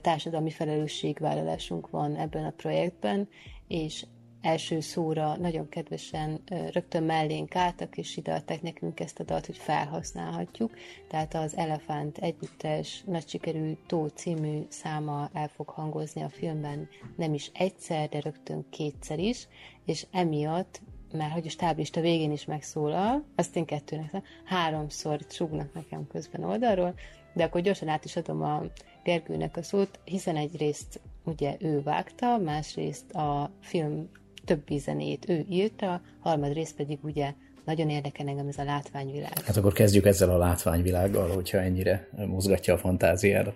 társadalmi 0.00 0.50
felelősségvállalásunk 0.50 1.90
van 1.90 2.16
ebben 2.16 2.44
a 2.44 2.52
projektben, 2.56 3.28
és 3.68 4.06
első 4.40 4.80
szóra 4.80 5.36
nagyon 5.36 5.68
kedvesen 5.68 6.40
rögtön 6.72 7.02
mellénk 7.02 7.56
álltak, 7.56 7.96
és 7.96 8.16
ideadták 8.16 8.62
nekünk 8.62 9.00
ezt 9.00 9.20
a 9.20 9.24
dalt, 9.24 9.46
hogy 9.46 9.56
felhasználhatjuk. 9.56 10.70
Tehát 11.08 11.34
az 11.34 11.56
Elefánt 11.56 12.18
együttes 12.18 13.02
nagy 13.06 13.28
sikerű 13.28 13.76
Tó 13.86 14.06
című 14.06 14.60
száma 14.68 15.30
el 15.32 15.48
fog 15.48 15.68
hangozni 15.68 16.22
a 16.22 16.28
filmben 16.28 16.88
nem 17.16 17.34
is 17.34 17.50
egyszer, 17.54 18.08
de 18.08 18.20
rögtön 18.20 18.66
kétszer 18.70 19.18
is, 19.18 19.48
és 19.84 20.06
emiatt 20.10 20.80
mert 21.12 21.32
hogy 21.32 21.46
a 21.46 21.50
stáblista 21.50 22.00
végén 22.00 22.32
is 22.32 22.44
megszólal, 22.44 23.24
azt 23.34 23.56
én 23.56 23.64
kettőnek, 23.64 24.10
háromszor 24.44 25.26
csúgnak 25.26 25.74
nekem 25.74 26.06
közben 26.06 26.44
oldalról, 26.44 26.94
de 27.34 27.44
akkor 27.44 27.60
gyorsan 27.60 27.88
át 27.88 28.04
is 28.04 28.16
adom 28.16 28.42
a 28.42 28.62
Gergőnek 29.04 29.56
a 29.56 29.62
szót, 29.62 29.98
hiszen 30.04 30.36
egyrészt 30.36 31.00
ugye 31.24 31.56
ő 31.58 31.82
vágta, 31.82 32.38
másrészt 32.38 33.12
a 33.12 33.50
film 33.60 34.08
többi 34.44 34.78
zenét 34.78 35.28
ő 35.28 35.44
írta, 35.48 36.00
harmadrészt 36.20 36.76
pedig 36.76 36.98
ugye 37.02 37.32
nagyon 37.64 37.90
érdekel 37.90 38.28
engem 38.28 38.48
ez 38.48 38.58
a 38.58 38.64
látványvilág. 38.64 39.40
Hát 39.44 39.56
akkor 39.56 39.72
kezdjük 39.72 40.06
ezzel 40.06 40.30
a 40.30 40.38
látványvilággal, 40.38 41.28
hogyha 41.34 41.58
ennyire 41.58 42.08
mozgatja 42.26 42.74
a 42.74 42.78
fantáziára. 42.78 43.54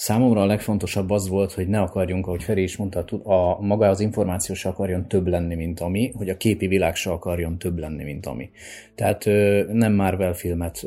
Számomra 0.00 0.40
a 0.40 0.46
legfontosabb 0.46 1.10
az 1.10 1.28
volt, 1.28 1.52
hogy 1.52 1.68
ne 1.68 1.80
akarjunk, 1.80 2.26
ahogy 2.26 2.42
Feri 2.42 2.62
is 2.62 2.76
mondta, 2.76 3.04
a, 3.22 3.60
maga 3.60 3.88
az 3.88 4.00
információ 4.00 4.54
se 4.54 4.68
akarjon 4.68 5.08
több 5.08 5.26
lenni, 5.26 5.54
mint 5.54 5.80
ami, 5.80 6.12
hogy 6.16 6.28
a 6.28 6.36
képi 6.36 6.66
világ 6.66 6.94
se 6.94 7.10
akarjon 7.10 7.58
több 7.58 7.78
lenni, 7.78 8.04
mint 8.04 8.26
ami. 8.26 8.50
Tehát 8.94 9.24
nem 9.72 9.92
Marvel 9.92 10.34
filmet 10.34 10.86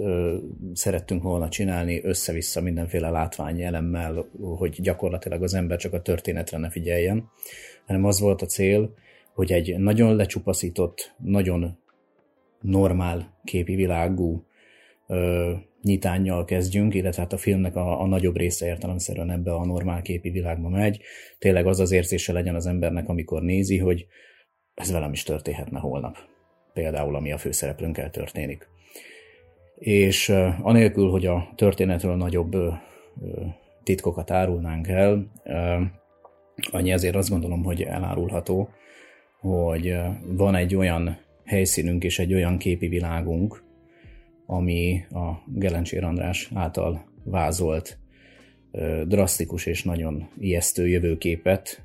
szerettünk 0.74 1.24
volna 1.24 1.50
csinálni 1.50 2.02
össze-vissza 2.04 2.62
mindenféle 2.62 3.10
látványelemmel, 3.10 4.30
hogy 4.58 4.82
gyakorlatilag 4.82 5.44
az 5.44 5.54
ember 5.54 5.78
csak 5.78 5.94
a 5.94 6.02
történetre 6.02 6.58
ne 6.58 6.70
figyeljen, 6.70 7.30
hanem 7.86 8.06
az 8.06 8.20
volt 8.20 8.42
a 8.42 8.46
cél, 8.46 8.94
hogy 9.34 9.52
egy 9.52 9.78
nagyon 9.78 10.16
lecsupaszított, 10.16 11.16
nagyon 11.18 11.78
normál 12.62 13.40
képi 13.44 13.76
világú 13.76 14.46
nyitánnyal 15.84 16.46
kezdjünk, 16.46 16.94
illetve 16.94 17.22
hát 17.22 17.34
a 17.34 17.38
filmnek 17.38 17.76
a, 17.76 18.02
a 18.02 18.08
nagyobb 18.08 18.38
része 18.38 18.66
értelemszerűen 18.66 19.32
ebbe 19.32 19.54
a 19.54 19.66
normál 19.66 20.02
képi 20.02 20.30
világba 20.30 20.70
megy. 20.70 21.02
Tényleg 21.40 21.68
az 21.68 21.80
az 21.80 21.92
érzése 21.92 22.34
legyen 22.34 22.56
az 22.56 22.66
embernek, 22.66 23.10
amikor 23.10 23.42
nézi, 23.42 23.78
hogy 23.78 24.06
ez 24.74 24.92
velem 24.92 25.12
is 25.12 25.24
történhetne 25.24 25.80
holnap. 25.80 26.18
Például, 26.74 27.16
ami 27.16 27.32
a 27.32 27.38
főszereplőnkkel 27.38 28.10
történik. 28.10 28.68
És 29.76 30.30
uh, 30.30 30.68
anélkül, 30.68 31.10
hogy 31.10 31.26
a 31.26 31.54
történetről 31.56 32.16
nagyobb 32.16 32.56
uh, 32.56 32.74
titkokat 33.84 34.32
árulnánk 34.32 34.88
el, 34.88 35.32
uh, 35.44 35.82
annyi 36.72 36.92
ezért 36.92 37.16
azt 37.16 37.30
gondolom, 37.30 37.64
hogy 37.64 37.82
elárulható, 37.82 38.70
hogy 39.40 39.96
van 40.28 40.56
egy 40.56 40.76
olyan 40.76 41.18
helyszínünk 41.46 42.04
és 42.04 42.20
egy 42.20 42.34
olyan 42.34 42.58
képi 42.58 42.88
világunk, 42.88 43.64
ami 44.54 45.06
a 45.10 45.44
Gelencsér 45.46 46.04
András 46.04 46.50
által 46.54 47.06
vázolt 47.24 47.98
drasztikus 49.06 49.66
és 49.66 49.84
nagyon 49.84 50.30
ijesztő 50.40 50.88
jövőképet 50.88 51.84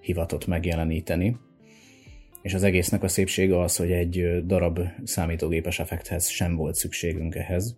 hivatott 0.00 0.46
megjeleníteni. 0.46 1.36
És 2.42 2.54
az 2.54 2.62
egésznek 2.62 3.02
a 3.02 3.08
szépsége 3.08 3.60
az, 3.60 3.76
hogy 3.76 3.92
egy 3.92 4.46
darab 4.46 4.80
számítógépes 5.04 5.78
effekthez 5.78 6.28
sem 6.28 6.56
volt 6.56 6.74
szükségünk 6.74 7.34
ehhez, 7.34 7.76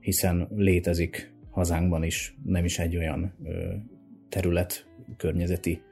hiszen 0.00 0.48
létezik 0.56 1.32
hazánkban 1.50 2.02
is 2.02 2.36
nem 2.44 2.64
is 2.64 2.78
egy 2.78 2.96
olyan 2.96 3.34
terület, 4.28 4.86
környezeti 5.16 5.82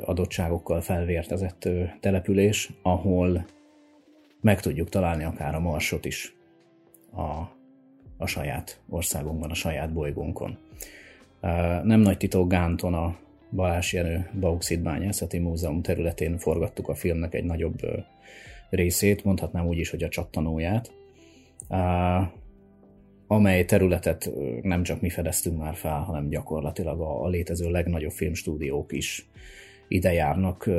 adottságokkal 0.00 0.80
felvértezett 0.80 1.68
település, 2.00 2.70
ahol 2.82 3.46
meg 4.40 4.60
tudjuk 4.60 4.88
találni 4.88 5.24
akár 5.24 5.54
a 5.54 5.60
marsot 5.60 6.04
is 6.04 6.36
a, 7.12 7.22
a 8.16 8.26
saját 8.26 8.80
országunkban, 8.88 9.50
a 9.50 9.54
saját 9.54 9.92
bolygónkon. 9.92 10.58
Nem 11.82 12.00
nagy 12.00 12.16
titok 12.16 12.48
Gánton 12.48 12.94
a 12.94 13.16
Balázs 13.50 13.92
Jenő 13.92 14.30
Bauxit 14.40 14.82
Múzeum 15.40 15.82
területén 15.82 16.38
forgattuk 16.38 16.88
a 16.88 16.94
filmnek 16.94 17.34
egy 17.34 17.44
nagyobb 17.44 17.80
részét, 18.70 19.24
mondhatnám 19.24 19.66
úgy 19.66 19.78
is, 19.78 19.90
hogy 19.90 20.02
a 20.02 20.08
csattanóját, 20.08 20.92
amely 23.26 23.64
területet 23.64 24.30
nem 24.62 24.82
csak 24.82 25.00
mi 25.00 25.10
fedeztünk 25.10 25.58
már 25.58 25.74
fel, 25.74 26.00
hanem 26.00 26.28
gyakorlatilag 26.28 27.00
a, 27.00 27.24
a 27.24 27.28
létező 27.28 27.70
legnagyobb 27.70 28.12
filmstúdiók 28.12 28.92
is 28.92 29.28
ide 29.88 30.12
járnak 30.12 30.70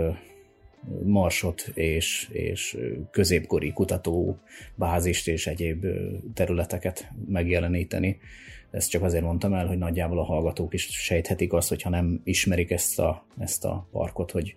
marsot 1.04 1.72
és, 1.74 2.30
és 2.32 2.78
középkori 3.12 3.74
kutató 3.74 4.39
bázist 4.76 5.28
és 5.28 5.48
egyéb 5.48 5.86
területeket 6.34 7.12
megjeleníteni. 7.28 8.18
Ezt 8.72 8.89
csak 8.89 9.04
azért 9.04 9.24
mondtam 9.24 9.54
el, 9.54 9.68
hogy 9.68 9.78
nagyjából 9.78 10.20
a 10.20 10.24
hallgatók 10.24 10.74
is 10.74 10.88
sejthetik 10.89 11.54
azt, 11.54 11.70
hogyha 11.70 11.89
nem 11.89 12.22
ismerik 12.24 12.72
ezt 12.72 13.00
a, 13.00 13.26
ezt 13.38 13.65
a 13.65 13.88
parkot, 13.92 14.32
hogy 14.32 14.56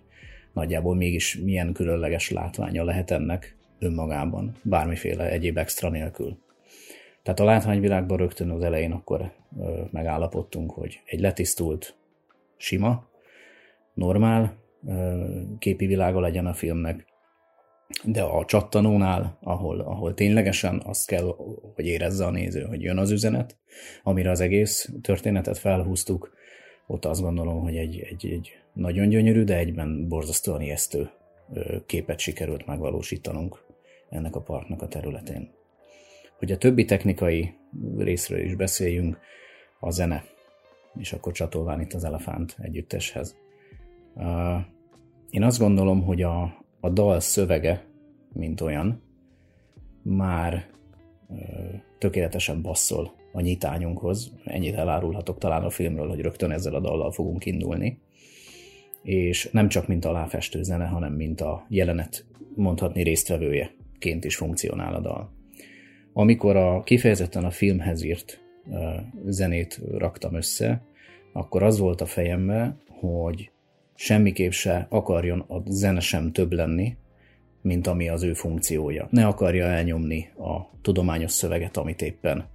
nagyjából 0.53 0.95
mégis 0.95 1.35
milyen 1.35 1.73
különleges 1.73 2.29
látványa 2.29 2.83
lehet 2.83 3.11
ennek 3.11 3.57
önmagában, 3.79 4.55
bármiféle 4.61 5.29
egyéb 5.29 5.57
extra 5.57 5.89
nélkül. 5.89 6.37
Tehát 7.23 7.39
a 7.39 7.43
látványvilágban 7.43 8.17
rögtön 8.17 8.49
az 8.49 8.63
elején 8.63 8.91
akkor 8.91 9.31
megállapodtunk, 9.91 10.71
hogy 10.71 11.01
egy 11.05 11.19
letisztult, 11.19 11.95
sima, 12.57 13.07
normál, 13.93 14.62
képi 15.59 15.85
világa 15.85 16.19
legyen 16.19 16.45
a 16.45 16.53
filmnek, 16.53 17.05
de 18.03 18.21
a 18.21 18.45
csattanónál, 18.45 19.37
ahol, 19.41 19.79
ahol 19.79 20.13
ténylegesen 20.13 20.81
azt 20.85 21.07
kell, 21.07 21.35
hogy 21.75 21.85
érezze 21.85 22.25
a 22.25 22.31
néző, 22.31 22.61
hogy 22.61 22.81
jön 22.81 22.97
az 22.97 23.11
üzenet, 23.11 23.57
amire 24.03 24.29
az 24.29 24.39
egész 24.39 24.89
történetet 25.01 25.57
felhúztuk, 25.57 26.33
ott 26.87 27.05
azt 27.05 27.21
gondolom, 27.21 27.61
hogy 27.61 27.77
egy, 27.77 27.99
egy, 27.99 28.25
egy 28.25 28.51
nagyon 28.73 29.09
gyönyörű, 29.09 29.43
de 29.43 29.57
egyben 29.57 30.07
borzasztóan 30.07 30.61
ijesztő 30.61 31.09
képet 31.85 32.19
sikerült 32.19 32.65
megvalósítanunk 32.65 33.65
ennek 34.09 34.35
a 34.35 34.41
parknak 34.41 34.81
a 34.81 34.87
területén. 34.87 35.51
Hogy 36.37 36.51
a 36.51 36.57
többi 36.57 36.85
technikai 36.85 37.53
részről 37.97 38.39
is 38.39 38.55
beszéljünk, 38.55 39.17
a 39.83 39.91
zene, 39.91 40.23
és 40.97 41.13
akkor 41.13 41.33
csatolván 41.33 41.81
itt 41.81 41.93
az 41.93 42.03
Elefánt 42.03 42.55
együtteshez. 42.61 43.35
Én 45.33 45.43
azt 45.43 45.59
gondolom, 45.59 46.03
hogy 46.03 46.21
a, 46.21 46.41
a 46.79 46.89
dal 46.89 47.19
szövege, 47.19 47.85
mint 48.33 48.61
olyan, 48.61 49.01
már 50.01 50.69
tökéletesen 51.97 52.61
basszol 52.61 53.13
a 53.31 53.41
nyitányunkhoz. 53.41 54.33
Ennyit 54.45 54.75
elárulhatok 54.75 55.37
talán 55.37 55.63
a 55.63 55.69
filmről, 55.69 56.09
hogy 56.09 56.19
rögtön 56.19 56.51
ezzel 56.51 56.75
a 56.75 56.79
dallal 56.79 57.11
fogunk 57.11 57.45
indulni. 57.45 57.99
És 59.03 59.49
nem 59.51 59.67
csak 59.67 59.87
mint 59.87 60.05
aláfestő 60.05 60.63
zene, 60.63 60.85
hanem 60.85 61.13
mint 61.13 61.41
a 61.41 61.65
jelenet 61.69 62.25
mondhatni 62.55 63.03
résztvevőjeként 63.03 64.25
is 64.25 64.35
funkcionál 64.35 64.93
a 64.93 64.99
dal. 64.99 65.31
Amikor 66.13 66.55
a 66.55 66.83
kifejezetten 66.83 67.43
a 67.45 67.51
filmhez 67.51 68.03
írt 68.03 68.43
zenét 69.25 69.81
raktam 69.91 70.35
össze, 70.35 70.81
akkor 71.31 71.63
az 71.63 71.79
volt 71.79 72.01
a 72.01 72.05
fejembe, 72.05 72.77
hogy 72.87 73.51
semmiképp 73.95 74.51
se 74.51 74.87
akarjon 74.89 75.39
a 75.39 75.61
zene 75.65 75.99
sem 75.99 76.31
több 76.31 76.51
lenni, 76.51 76.97
mint 77.61 77.87
ami 77.87 78.09
az 78.09 78.23
ő 78.23 78.33
funkciója. 78.33 79.07
Ne 79.09 79.27
akarja 79.27 79.65
elnyomni 79.65 80.29
a 80.37 80.79
tudományos 80.81 81.31
szöveget, 81.31 81.77
amit 81.77 82.01
éppen 82.01 82.45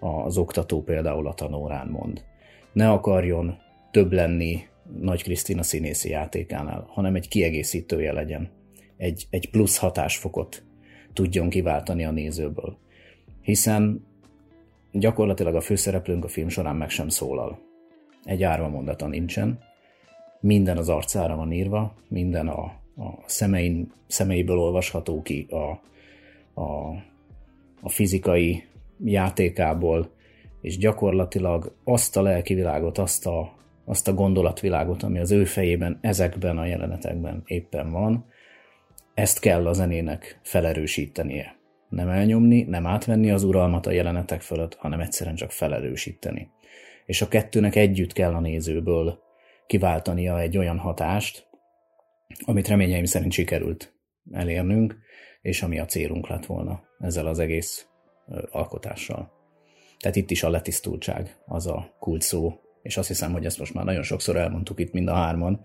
az 0.00 0.36
oktató 0.36 0.82
például 0.82 1.26
a 1.26 1.34
tanórán 1.34 1.86
mond. 1.86 2.24
Ne 2.72 2.90
akarjon 2.90 3.58
több 3.90 4.12
lenni 4.12 4.66
Nagy 5.00 5.22
Krisztina 5.22 5.62
színészi 5.62 6.08
játékánál, 6.08 6.84
hanem 6.88 7.14
egy 7.14 7.28
kiegészítője 7.28 8.12
legyen. 8.12 8.50
Egy, 8.96 9.26
egy 9.30 9.50
plusz 9.50 9.78
hatásfokot 9.78 10.62
tudjon 11.12 11.48
kiváltani 11.48 12.04
a 12.04 12.10
nézőből. 12.10 12.78
Hiszen 13.42 14.06
gyakorlatilag 14.92 15.54
a 15.54 15.60
főszereplőnk 15.60 16.24
a 16.24 16.28
film 16.28 16.48
során 16.48 16.76
meg 16.76 16.90
sem 16.90 17.08
szólal. 17.08 17.58
Egy 18.24 18.42
árva 18.42 18.68
mondata 18.68 19.06
nincsen, 19.06 19.58
minden 20.40 20.76
az 20.76 20.88
arcára 20.88 21.36
van 21.36 21.52
írva, 21.52 21.94
minden 22.08 22.48
a, 22.48 22.62
a 22.96 23.22
szemein, 23.26 23.92
szemeiből 24.06 24.58
olvasható 24.58 25.22
ki 25.22 25.46
a, 25.50 25.80
a, 26.60 26.94
a 27.80 27.88
fizikai 27.88 28.64
játékából, 29.04 30.10
és 30.60 30.78
gyakorlatilag 30.78 31.74
azt 31.84 32.16
a 32.16 32.22
lelkivilágot, 32.22 32.98
azt 32.98 33.26
a, 33.26 33.52
azt 33.84 34.08
a 34.08 34.14
gondolatvilágot, 34.14 35.02
ami 35.02 35.18
az 35.18 35.30
ő 35.30 35.44
fejében 35.44 35.98
ezekben 36.00 36.58
a 36.58 36.66
jelenetekben 36.66 37.42
éppen 37.46 37.90
van, 37.90 38.26
ezt 39.14 39.40
kell 39.40 39.66
a 39.66 39.72
zenének 39.72 40.40
felerősítenie. 40.42 41.56
Nem 41.88 42.08
elnyomni, 42.08 42.62
nem 42.62 42.86
átvenni 42.86 43.30
az 43.30 43.44
uralmat 43.44 43.86
a 43.86 43.90
jelenetek 43.90 44.40
fölött, 44.40 44.74
hanem 44.74 45.00
egyszerűen 45.00 45.36
csak 45.36 45.50
felerősíteni. 45.50 46.50
És 47.06 47.22
a 47.22 47.28
kettőnek 47.28 47.76
együtt 47.76 48.12
kell 48.12 48.34
a 48.34 48.40
nézőből 48.40 49.18
kiváltania 49.68 50.40
egy 50.40 50.58
olyan 50.58 50.78
hatást, 50.78 51.48
amit 52.44 52.68
reményeim 52.68 53.04
szerint 53.04 53.32
sikerült 53.32 53.94
elérnünk, 54.32 54.98
és 55.40 55.62
ami 55.62 55.78
a 55.78 55.84
célunk 55.84 56.28
lett 56.28 56.46
volna 56.46 56.82
ezzel 56.98 57.26
az 57.26 57.38
egész 57.38 57.86
alkotással. 58.50 59.32
Tehát 59.98 60.16
itt 60.16 60.30
is 60.30 60.42
a 60.42 60.50
letisztultság 60.50 61.36
az 61.46 61.66
a 61.66 61.94
kult 61.98 62.22
szó, 62.22 62.60
és 62.82 62.96
azt 62.96 63.08
hiszem, 63.08 63.32
hogy 63.32 63.44
ezt 63.44 63.58
most 63.58 63.74
már 63.74 63.84
nagyon 63.84 64.02
sokszor 64.02 64.36
elmondtuk 64.36 64.80
itt 64.80 64.92
mind 64.92 65.08
a 65.08 65.14
hárman, 65.14 65.64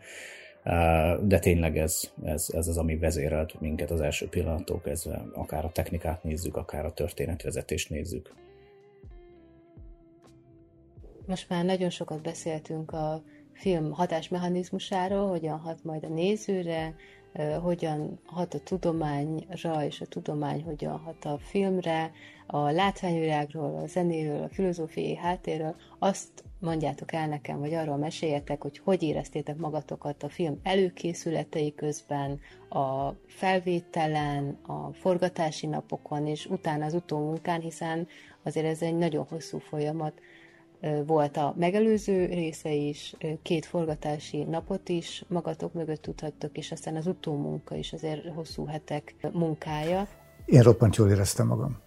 de 1.22 1.40
tényleg 1.40 1.78
ez, 1.78 2.12
ez, 2.24 2.50
ez 2.54 2.68
az, 2.68 2.78
ami 2.78 2.98
vezérelt 2.98 3.60
minket 3.60 3.92
az 3.92 4.02
első 4.02 4.28
pillanattól 4.30 4.82
kezdve, 4.82 5.26
akár 5.34 5.66
a 5.66 5.72
technikát 5.72 6.24
nézzük, 6.24 6.56
akár 6.56 6.86
a 6.86 6.94
történetvezetést 6.94 7.90
nézzük. 7.90 8.34
Most 11.26 11.50
már 11.50 11.66
nagyon 11.66 11.90
sokat 11.90 12.22
beszéltünk 12.22 12.92
a 12.92 13.24
film 13.64 13.92
hatásmechanizmusáról, 13.92 15.30
hogyan 15.30 15.60
hat 15.60 15.84
majd 15.84 16.04
a 16.04 16.08
nézőre, 16.08 16.96
hogyan 17.62 18.20
hat 18.26 18.54
a 18.54 18.60
tudományra, 18.60 19.86
és 19.86 20.02
a 20.02 20.06
tudomány 20.06 20.64
hogyan 20.64 20.98
hat 21.00 21.26
a 21.26 21.38
filmre, 21.38 22.12
a 22.48 22.58
látványvilágról, 22.58 23.76
a 23.76 23.88
zenéről, 23.88 24.44
a 24.44 24.50
filozófiai 24.50 25.16
háttérről, 25.16 25.76
azt 26.00 26.44
mondjátok 26.60 27.14
el 27.14 27.28
nekem, 27.28 27.60
vagy 27.60 27.74
arról 27.74 27.98
meséljetek, 27.98 28.62
hogy 28.62 28.78
hogy 28.84 29.04
éreztétek 29.04 29.58
magatokat 29.58 30.24
a 30.24 30.30
film 30.30 30.60
előkészületei 30.64 31.74
közben, 31.76 32.40
a 32.70 33.10
felvételen, 33.28 34.60
a 34.68 34.94
forgatási 34.94 35.68
napokon, 35.68 36.28
és 36.28 36.46
utána 36.46 36.86
az 36.86 36.94
utómunkán, 36.94 37.62
hiszen 37.62 38.08
azért 38.44 38.66
ez 38.66 38.82
egy 38.82 38.98
nagyon 38.98 39.26
hosszú 39.30 39.58
folyamat 39.58 40.14
volt 41.06 41.38
a 41.38 41.56
megelőző 41.58 42.26
része 42.26 42.72
is, 42.72 43.16
két 43.42 43.66
forgatási 43.66 44.44
napot 44.44 44.90
is 44.90 45.26
magatok 45.28 45.74
mögött 45.74 46.02
tudhattok, 46.02 46.58
és 46.58 46.72
aztán 46.72 46.96
az 46.96 47.08
utómunka 47.08 47.76
is 47.76 47.94
azért 47.94 48.34
hosszú 48.36 48.66
hetek 48.66 49.16
munkája. 49.34 50.08
Én 50.46 50.62
roppant 50.62 50.96
jól 50.96 51.10
éreztem 51.10 51.48
magam. 51.48 51.78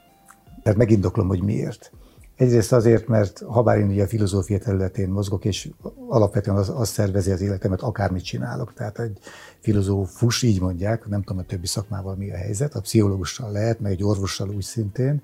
Tehát 0.63 0.79
megindoklom, 0.79 1.29
hogy 1.29 1.43
miért. 1.43 1.93
Egyrészt 2.37 2.73
azért, 2.73 3.07
mert 3.07 3.39
ha 3.39 3.63
bár 3.63 3.79
én 3.79 3.89
ugye 3.89 4.03
a 4.03 4.07
filozófia 4.07 4.59
területén 4.59 5.09
mozgok, 5.09 5.45
és 5.45 5.69
alapvetően 6.09 6.57
az, 6.57 6.69
az 6.69 6.89
szervezi 6.89 7.31
az 7.31 7.41
életemet, 7.41 7.81
akármit 7.81 8.25
csinálok. 8.25 8.75
Tehát 8.75 8.99
egy 8.99 9.19
filozófus, 9.61 10.43
így 10.43 10.61
mondják, 10.61 11.07
nem 11.07 11.23
tudom 11.23 11.39
a 11.39 11.47
többi 11.47 11.67
szakmával 11.67 12.17
mi 12.17 12.31
a 12.31 12.37
helyzet, 12.37 12.75
a 12.75 12.81
pszichológussal 12.81 13.53
lehet, 13.53 13.81
meg 13.81 13.93
egy 13.93 14.05
orvossal 14.05 14.49
úgy 14.49 14.63
szintén, 14.63 15.23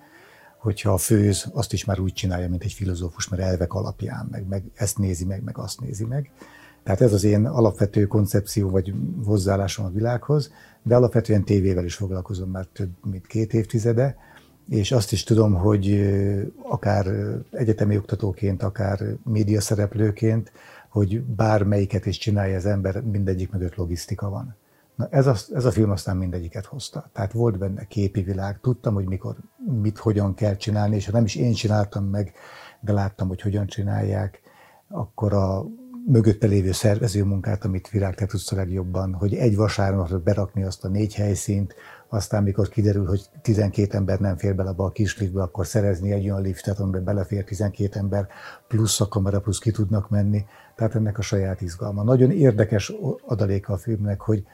hogyha 0.63 0.97
főz, 0.97 1.47
azt 1.53 1.73
is 1.73 1.85
már 1.85 2.01
úgy 2.01 2.13
csinálja, 2.13 2.49
mint 2.49 2.63
egy 2.63 2.73
filozófus, 2.73 3.29
mert 3.29 3.43
elvek 3.43 3.73
alapján, 3.73 4.29
meg, 4.31 4.47
meg 4.49 4.63
ezt 4.75 4.99
nézi 4.99 5.25
meg, 5.25 5.43
meg 5.43 5.59
azt 5.59 5.81
nézi 5.81 6.05
meg. 6.05 6.31
Tehát 6.83 7.01
ez 7.01 7.13
az 7.13 7.25
én 7.25 7.47
alapvető 7.47 8.07
koncepció 8.07 8.71
vagy 8.71 8.95
hozzáállásom 9.25 9.85
a 9.85 9.91
világhoz, 9.91 10.53
de 10.83 10.97
alapvetően 10.97 11.45
tévével 11.45 11.85
is 11.85 11.95
foglalkozom 11.95 12.51
már 12.51 12.67
több 12.73 12.91
mint 13.05 13.27
két 13.27 13.55
évtizede, 13.55 14.17
és 14.69 14.93
azt 14.93 15.13
is 15.13 15.25
tudom, 15.25 15.55
hogy 15.55 16.11
akár 16.69 17.07
egyetemi 17.51 17.97
oktatóként, 17.97 18.63
akár 18.63 19.17
média 19.25 19.61
szereplőként, 19.61 20.53
hogy 20.89 21.23
bármelyiket 21.23 22.07
is 22.07 22.19
csinálja 22.19 22.57
az 22.57 22.67
ember, 22.67 23.01
mindegyik 23.01 23.51
mögött 23.51 23.75
logisztika 23.75 24.31
van. 24.31 24.57
Na 24.95 25.09
ez 25.11 25.27
a, 25.27 25.37
ez 25.55 25.65
a 25.65 25.71
film 25.71 25.91
aztán 25.91 26.17
mindegyiket 26.17 26.67
hozta. 26.67 27.11
Tehát 27.13 27.33
volt 27.33 27.59
benne 27.59 27.85
képi 27.85 28.23
világ, 28.23 28.61
tudtam, 28.61 28.95
hogy 28.95 29.07
mikor, 29.07 29.37
mit, 29.83 29.99
hogyan 29.99 30.35
kell 30.35 30.57
csinálni, 30.57 30.97
és 30.97 31.07
ha 31.07 31.13
nem 31.13 31.25
is 31.25 31.35
én 31.35 31.53
csináltam 31.53 32.05
meg, 32.05 32.33
de 32.81 32.93
láttam, 32.93 33.29
hogy 33.29 33.41
hogyan 33.41 33.67
csinálják, 33.67 34.41
akkor 34.89 35.33
a 35.33 35.65
mögötte 36.07 36.47
lévő 36.47 36.73
szervező 36.73 37.25
munkát, 37.25 37.65
amit 37.65 37.91
Virág 37.91 38.15
te 38.15 38.27
tudsz 38.27 38.53
a 38.53 38.57
legjobban, 38.57 39.15
hogy 39.15 39.35
egy 39.35 39.57
vasárnapra 39.57 40.19
berakni 40.19 40.63
azt 40.63 40.85
a 40.85 40.89
négy 40.89 41.15
helyszínt, 41.15 41.75
aztán 42.09 42.43
mikor 42.43 42.69
kiderül, 42.69 43.07
hogy 43.07 43.25
12 43.43 43.97
ember 43.97 44.19
nem 44.19 44.37
fér 44.37 44.55
bele 44.55 44.73
a 44.77 44.91
kis 44.91 45.19
liftbe, 45.19 45.43
akkor 45.43 45.67
szerezni 45.67 46.13
egy 46.13 46.25
olyan 46.25 46.43
liftet, 46.43 46.79
amiben 46.79 47.05
belefér 47.05 47.45
12 47.45 47.99
ember, 47.99 48.29
plusz 48.69 49.01
a 49.01 49.09
kamera, 49.09 49.41
plusz 49.41 49.59
ki 49.59 49.71
tudnak 49.71 50.11
menni. 50.11 50.45
Tehát 50.77 50.95
ennek 50.95 51.19
a 51.19 51.23
saját 51.23 51.61
izgalma. 51.61 52.03
Nagyon 52.03 52.31
érdekes 52.31 52.93
adaléka 53.27 53.73
a 53.73 53.77
filmnek, 53.77 54.21
hogy 54.21 54.45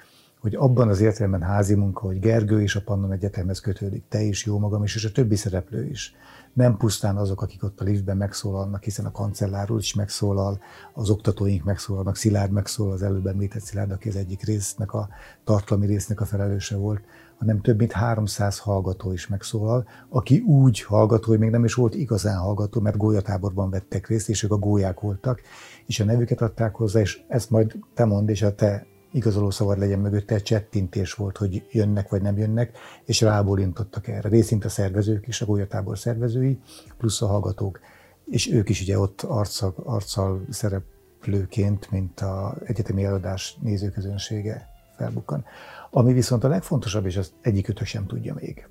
hogy 0.41 0.55
abban 0.55 0.89
az 0.89 1.01
értelemben 1.01 1.43
házi 1.43 1.75
munka, 1.75 2.07
hogy 2.07 2.19
Gergő 2.19 2.63
is 2.63 2.77
a 2.77 2.83
Pannon 2.85 3.13
Egyetemhez 3.13 3.61
kötődik, 3.61 4.05
te 4.09 4.21
is, 4.21 4.45
jó 4.45 4.59
magam 4.59 4.83
is, 4.83 4.95
és 4.95 5.05
a 5.05 5.13
többi 5.13 5.37
szereplő 5.37 5.87
is. 5.87 6.15
Nem 6.53 6.77
pusztán 6.77 7.17
azok, 7.17 7.43
akik 7.43 7.63
ott 7.63 7.81
a 7.81 7.85
liftben 7.85 8.17
megszólalnak, 8.17 8.85
hiszen 8.85 9.05
a 9.05 9.11
kancellár 9.11 9.69
is 9.79 9.95
megszólal, 9.95 10.59
az 10.95 11.11
oktatóink 11.11 11.65
megszólalnak, 11.65 12.17
Szilárd 12.17 12.53
megszólal, 12.53 12.93
az 12.93 13.03
előbb 13.03 13.27
említett 13.27 13.63
Szilárd, 13.63 13.91
aki 13.91 14.09
az 14.09 14.17
egyik 14.17 14.45
résznek, 14.45 14.93
a 14.93 15.09
tartalmi 15.45 15.87
résznek 15.87 16.21
a 16.21 16.25
felelőse 16.25 16.77
volt, 16.77 17.01
hanem 17.39 17.61
több 17.61 17.79
mint 17.79 17.93
300 17.93 18.59
hallgató 18.59 19.13
is 19.13 19.27
megszólal, 19.27 19.87
aki 20.09 20.39
úgy 20.39 20.83
hallgató, 20.83 21.29
hogy 21.29 21.39
még 21.39 21.51
nem 21.51 21.65
is 21.65 21.75
volt 21.75 21.95
igazán 21.95 22.39
hallgató, 22.39 22.81
mert 22.81 22.97
gólyatáborban 22.97 23.71
vettek 23.71 24.07
részt, 24.07 24.29
és 24.29 24.43
ők 24.43 24.53
a 24.53 24.57
gólyák 24.57 25.01
voltak, 25.01 25.41
és 25.87 26.01
a 26.01 26.05
nevüket 26.05 26.41
adták 26.41 26.75
hozzá, 26.75 27.01
és 27.01 27.21
ezt 27.29 27.51
majd 27.51 27.79
te 27.95 28.05
mondd, 28.05 28.29
és 28.29 28.43
a 28.43 28.55
te 28.55 28.87
igazoló 29.13 29.51
szabad 29.51 29.79
legyen 29.79 29.99
mögötte, 29.99 30.41
csettintés 30.41 31.13
volt, 31.13 31.37
hogy 31.37 31.67
jönnek 31.71 32.09
vagy 32.09 32.23
nem 32.23 32.37
jönnek, 32.37 32.79
és 33.05 33.21
rábólintottak 33.21 34.09
erre. 34.09 34.29
Részint 34.29 34.65
a 34.65 34.69
szervezők 34.69 35.27
is, 35.27 35.41
a 35.41 35.47
golyatábor 35.47 35.99
szervezői, 35.99 36.59
plusz 36.99 37.23
a 37.23 37.27
hallgatók, 37.27 37.81
és 38.25 38.51
ők 38.53 38.69
is 38.69 38.81
ugye 38.81 38.99
ott 38.99 39.23
arccal, 39.23 39.75
arccal 39.85 40.45
szereplőként, 40.51 41.91
mint 41.91 42.21
a 42.21 42.57
egyetemi 42.65 43.05
előadás 43.05 43.57
nézőközönsége 43.61 44.69
felbukkan. 44.97 45.45
Ami 45.91 46.13
viszont 46.13 46.45
a 46.45 46.49
legfontosabb, 46.49 47.07
és 47.07 47.17
azt 47.17 47.33
egyikőtök 47.41 47.87
sem 47.87 48.07
tudja 48.07 48.35
még, 48.35 48.69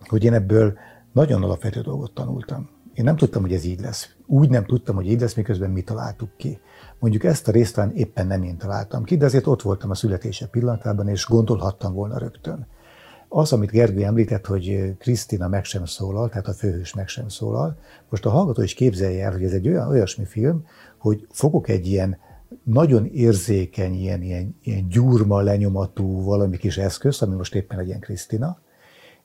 hogy 0.00 0.24
én 0.24 0.32
ebből 0.32 0.78
nagyon 1.12 1.42
alapvető 1.42 1.80
dolgot 1.80 2.14
tanultam. 2.14 2.68
Én 2.94 3.04
nem 3.04 3.16
tudtam, 3.16 3.42
hogy 3.42 3.52
ez 3.52 3.64
így 3.64 3.80
lesz. 3.80 4.14
Úgy 4.26 4.48
nem 4.48 4.64
tudtam, 4.64 4.94
hogy 4.94 5.10
így 5.10 5.20
lesz, 5.20 5.34
miközben 5.34 5.70
mi 5.70 5.82
találtuk 5.82 6.36
ki. 6.36 6.58
Mondjuk 6.98 7.24
ezt 7.24 7.48
a 7.48 7.52
részt 7.52 7.80
éppen 7.94 8.26
nem 8.26 8.42
én 8.42 8.56
találtam 8.56 9.04
ki, 9.04 9.16
de 9.16 9.24
azért 9.24 9.46
ott 9.46 9.62
voltam 9.62 9.90
a 9.90 9.94
születése 9.94 10.46
pillanatában, 10.46 11.08
és 11.08 11.26
gondolhattam 11.26 11.92
volna 11.92 12.18
rögtön. 12.18 12.66
Az, 13.28 13.52
amit 13.52 13.70
Gergő 13.70 14.04
említett, 14.04 14.46
hogy 14.46 14.96
Krisztina 14.98 15.48
meg 15.48 15.64
sem 15.64 15.84
szólal, 15.84 16.28
tehát 16.28 16.46
a 16.46 16.52
főhős 16.52 16.94
meg 16.94 17.08
sem 17.08 17.28
szólal, 17.28 17.78
most 18.08 18.26
a 18.26 18.30
hallgató 18.30 18.62
is 18.62 18.74
képzelje 18.74 19.24
el, 19.24 19.32
hogy 19.32 19.44
ez 19.44 19.52
egy 19.52 19.68
olyan, 19.68 19.88
olyasmi 19.88 20.24
film, 20.24 20.66
hogy 20.98 21.26
fogok 21.30 21.68
egy 21.68 21.86
ilyen 21.86 22.18
nagyon 22.62 23.06
érzékeny, 23.06 23.94
ilyen, 23.94 24.22
ilyen, 24.22 24.56
ilyen 24.62 24.88
gyurma 24.88 25.40
lenyomatú 25.40 26.22
valami 26.22 26.56
kis 26.56 26.78
eszköz, 26.78 27.22
ami 27.22 27.34
most 27.34 27.54
éppen 27.54 27.78
egy 27.78 27.86
ilyen 27.86 28.00
Krisztina, 28.00 28.58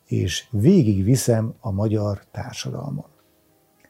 és 0.06 0.48
végig 0.52 1.04
viszem 1.04 1.54
a 1.60 1.72
magyar 1.72 2.22
társadalmon. 2.32 3.06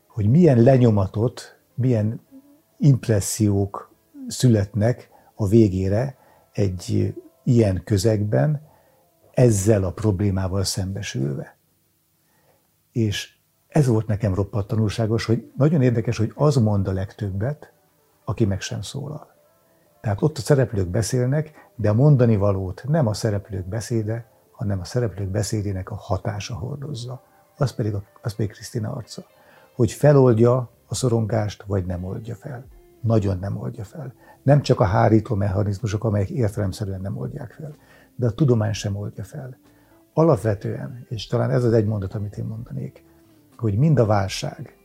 Hogy 0.08 0.30
milyen 0.30 0.62
lenyomatot, 0.62 1.60
milyen 1.76 2.22
impressziók 2.82 3.94
születnek 4.28 5.10
a 5.36 5.48
végére 5.48 6.17
egy 6.52 7.13
ilyen 7.44 7.82
közegben, 7.84 8.62
ezzel 9.32 9.84
a 9.84 9.91
problémával 9.91 10.63
szembesülve. 10.63 11.58
És 12.91 13.34
ez 13.67 13.88
volt 13.88 14.08
nekem 14.08 14.34
roppant 14.34 14.67
tanulságos, 14.67 15.26
hogy 15.26 15.52
nagyon 15.58 15.82
érdekes, 15.82 16.17
hogy 16.17 16.32
az 16.36 16.56
mond 16.56 16.88
a 16.88 16.91
legtöbbet, 16.91 17.74
aki 18.26 18.46
meg 18.46 18.62
sem 18.62 18.82
szólal. 18.82 19.36
Tehát 20.02 20.22
ott 20.22 20.38
a 20.38 20.41
szereplők 20.41 20.88
beszélnek, 20.88 21.70
de 21.76 21.89
a 21.89 21.94
mondani 21.94 22.36
valót 22.36 22.84
nem 22.88 23.08
a 23.08 23.13
szereplők 23.13 23.65
beszéde, 23.65 24.30
hanem 24.52 24.80
a 24.80 24.84
szereplők 24.84 25.28
beszédének 25.28 25.89
a 25.89 25.96
hatása 25.96 26.56
hordozza. 26.56 27.24
Az 27.58 27.74
pedig, 27.74 27.94
az 28.22 28.36
pedig 28.36 28.52
Krisztina 28.52 28.91
arca. 28.91 29.26
Hogy 29.76 29.91
feloldja 29.91 30.70
a 30.91 30.95
szorongást, 30.95 31.63
vagy 31.63 31.86
nem 31.86 32.04
oldja 32.04 32.36
fel. 32.36 32.65
Nagyon 33.01 33.39
nem 33.39 33.58
oldja 33.58 33.84
fel. 33.84 34.13
Nem 34.43 34.62
csak 34.62 34.80
a 34.80 34.84
hárító 34.84 35.36
mechanizmusok, 35.36 36.04
amelyek 36.04 36.30
értelemszerűen 36.30 37.01
nem 37.01 37.17
oldják 37.17 37.51
fel, 37.51 37.75
de 38.15 38.27
a 38.27 38.32
tudomány 38.32 38.73
sem 38.73 38.95
oldja 38.95 39.23
fel. 39.23 39.58
Alapvetően, 40.13 41.06
és 41.10 41.27
talán 41.27 41.49
ez 41.51 41.63
az 41.63 41.73
egy 41.73 41.86
mondat, 41.86 42.13
amit 42.13 42.38
én 42.38 42.45
mondanék, 42.45 43.04
hogy 43.58 43.77
mind 43.77 43.99
a 43.99 44.06
válság, 44.06 44.77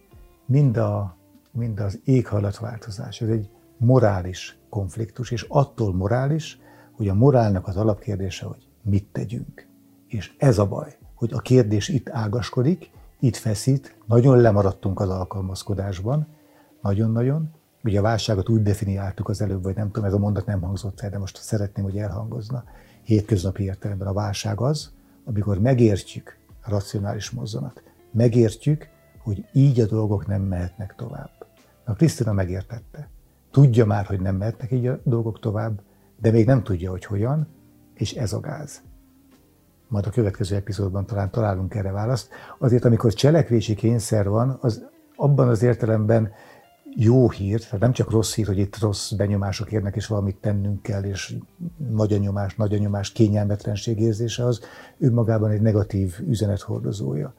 mind, 0.44 0.76
a, 0.76 1.16
mind 1.52 1.80
az 1.80 2.00
éghajlatváltozás, 2.04 3.20
ez 3.20 3.28
egy 3.28 3.50
morális 3.76 4.58
konfliktus, 4.68 5.30
és 5.30 5.46
attól 5.48 5.94
morális, 5.94 6.60
hogy 6.92 7.08
a 7.08 7.14
morálnak 7.14 7.66
az 7.66 7.76
alapkérdése, 7.76 8.46
hogy 8.46 8.68
mit 8.82 9.06
tegyünk. 9.12 9.66
És 10.06 10.34
ez 10.38 10.58
a 10.58 10.66
baj, 10.66 10.96
hogy 11.14 11.32
a 11.32 11.38
kérdés 11.38 11.88
itt 11.88 12.08
ágaskodik, 12.10 12.90
itt 13.20 13.36
feszít, 13.36 13.96
nagyon 14.06 14.36
lemaradtunk 14.36 15.00
az 15.00 15.08
alkalmazkodásban, 15.08 16.26
nagyon-nagyon. 16.82 17.50
Ugye 17.84 17.98
a 17.98 18.02
válságot 18.02 18.48
úgy 18.48 18.62
definiáltuk 18.62 19.28
az 19.28 19.40
előbb, 19.40 19.62
vagy 19.62 19.76
nem 19.76 19.90
tudom, 19.90 20.04
ez 20.04 20.14
a 20.14 20.18
mondat 20.18 20.46
nem 20.46 20.60
hangzott 20.60 21.00
el, 21.00 21.10
de 21.10 21.18
most 21.18 21.42
szeretném, 21.42 21.84
hogy 21.84 21.96
elhangozna. 21.96 22.64
Hétköznapi 23.02 23.62
értelemben 23.62 24.08
a 24.08 24.12
válság 24.12 24.60
az, 24.60 24.90
amikor 25.24 25.60
megértjük 25.60 26.38
a 26.62 26.70
racionális 26.70 27.30
mozzanat, 27.30 27.82
megértjük, 28.12 28.88
hogy 29.18 29.44
így 29.52 29.80
a 29.80 29.86
dolgok 29.86 30.26
nem 30.26 30.42
mehetnek 30.42 30.94
tovább. 30.96 31.30
Na, 31.84 31.92
Krisztina 31.92 32.32
megértette. 32.32 33.08
Tudja 33.50 33.86
már, 33.86 34.06
hogy 34.06 34.20
nem 34.20 34.36
mehetnek 34.36 34.72
így 34.72 34.86
a 34.86 35.00
dolgok 35.04 35.40
tovább, 35.40 35.80
de 36.20 36.30
még 36.30 36.46
nem 36.46 36.62
tudja, 36.62 36.90
hogy 36.90 37.04
hogyan, 37.04 37.48
és 37.94 38.12
ez 38.12 38.32
a 38.32 38.40
gáz 38.40 38.82
majd 39.88 40.06
a 40.06 40.10
következő 40.10 40.56
epizódban 40.56 41.06
talán 41.06 41.30
találunk 41.30 41.74
erre 41.74 41.90
választ. 41.90 42.28
Azért, 42.58 42.84
amikor 42.84 43.12
cselekvési 43.12 43.74
kényszer 43.74 44.28
van, 44.28 44.58
az 44.60 44.86
abban 45.16 45.48
az 45.48 45.62
értelemben 45.62 46.32
jó 46.98 47.30
hír, 47.30 47.60
tehát 47.60 47.80
nem 47.80 47.92
csak 47.92 48.10
rossz 48.10 48.34
hír, 48.34 48.46
hogy 48.46 48.58
itt 48.58 48.78
rossz 48.78 49.10
benyomások 49.10 49.72
érnek, 49.72 49.96
és 49.96 50.06
valamit 50.06 50.36
tennünk 50.36 50.82
kell, 50.82 51.02
és 51.02 51.36
nagy 51.90 52.12
a 52.12 52.18
nyomás, 52.18 52.54
nagy 52.54 52.74
a 52.74 52.78
nyomás, 52.78 53.12
kényelmetlenség 53.12 54.00
érzése 54.00 54.44
az 54.44 54.60
önmagában 54.98 55.50
egy 55.50 55.60
negatív 55.60 56.14
üzenet 56.28 56.60
hordozója. 56.60 57.34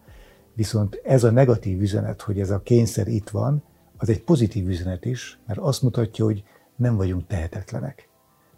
Viszont 0.54 1.02
ez 1.04 1.24
a 1.24 1.32
negatív 1.32 1.82
üzenet, 1.82 2.22
hogy 2.22 2.40
ez 2.40 2.50
a 2.50 2.60
kényszer 2.60 3.08
itt 3.08 3.30
van, 3.30 3.64
az 3.98 4.10
egy 4.10 4.24
pozitív 4.24 4.68
üzenet 4.68 5.06
is, 5.06 5.40
mert 5.48 5.60
azt 5.60 5.82
mutatja, 5.82 6.26
hogy 6.26 6.44
nem 6.76 6.96
vagyunk 6.96 7.28
tehetetlenek. 7.28 8.10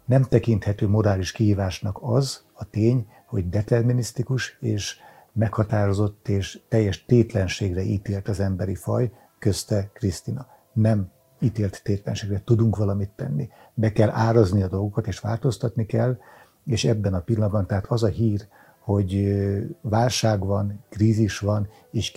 Nem 0.04 0.22
tekinthető 0.22 0.88
morális 0.88 1.32
kihívásnak 1.32 1.98
az 2.02 2.42
a 2.52 2.64
tény, 2.64 3.06
hogy 3.30 3.48
determinisztikus 3.48 4.56
és 4.60 4.98
meghatározott 5.32 6.28
és 6.28 6.60
teljes 6.68 7.04
tétlenségre 7.04 7.82
ítélt 7.82 8.28
az 8.28 8.40
emberi 8.40 8.74
faj, 8.74 9.12
közte 9.38 9.90
Krisztina. 9.92 10.46
Nem 10.72 11.10
ítélt 11.40 11.82
tétlenségre 11.82 12.42
tudunk 12.44 12.76
valamit 12.76 13.10
tenni. 13.10 13.48
Be 13.74 13.92
kell 13.92 14.08
árazni 14.08 14.62
a 14.62 14.68
dolgokat, 14.68 15.06
és 15.06 15.20
változtatni 15.20 15.86
kell, 15.86 16.18
és 16.64 16.84
ebben 16.84 17.14
a 17.14 17.20
pillanatban, 17.20 17.66
tehát 17.66 17.86
az 17.86 18.02
a 18.02 18.08
hír, 18.08 18.46
hogy 18.78 19.38
válság 19.80 20.44
van, 20.44 20.84
krízis 20.88 21.38
van, 21.38 21.68
és 21.90 22.10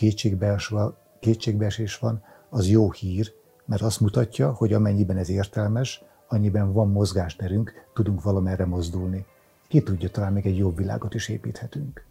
kétségbeesés 1.20 1.98
van, 1.98 2.24
az 2.50 2.68
jó 2.68 2.92
hír, 2.92 3.34
mert 3.66 3.82
azt 3.82 4.00
mutatja, 4.00 4.52
hogy 4.52 4.74
amennyiben 4.74 5.18
ez 5.18 5.30
értelmes, 5.30 6.04
annyiben 6.28 6.74
van 6.74 6.92
mozgásterünk, 6.92 7.72
tudunk 7.94 8.22
valamerre 8.22 8.66
mozdulni. 8.66 9.26
Ki 9.74 9.84
tudja, 9.84 10.10
talán 10.10 10.34
még 10.34 10.46
egy 10.46 10.58
jobb 10.58 10.78
világot 10.78 11.14
is 11.14 11.30
építhetünk. 11.30 12.06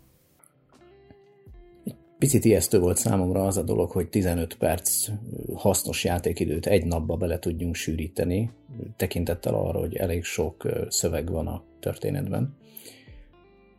Picit 2.18 2.44
ijesztő 2.44 2.78
volt 2.78 2.96
számomra 2.96 3.46
az 3.46 3.56
a 3.56 3.62
dolog, 3.62 3.90
hogy 3.90 4.08
15 4.08 4.56
perc 4.56 5.08
hasznos 5.54 6.04
játékidőt 6.04 6.66
egy 6.66 6.84
napba 6.84 7.16
bele 7.16 7.38
tudjunk 7.38 7.74
sűríteni, 7.74 8.50
tekintettel 8.96 9.54
arra, 9.54 9.78
hogy 9.78 9.96
elég 9.96 10.24
sok 10.24 10.68
szöveg 10.88 11.30
van 11.30 11.46
a 11.46 11.62
történetben. 11.80 12.56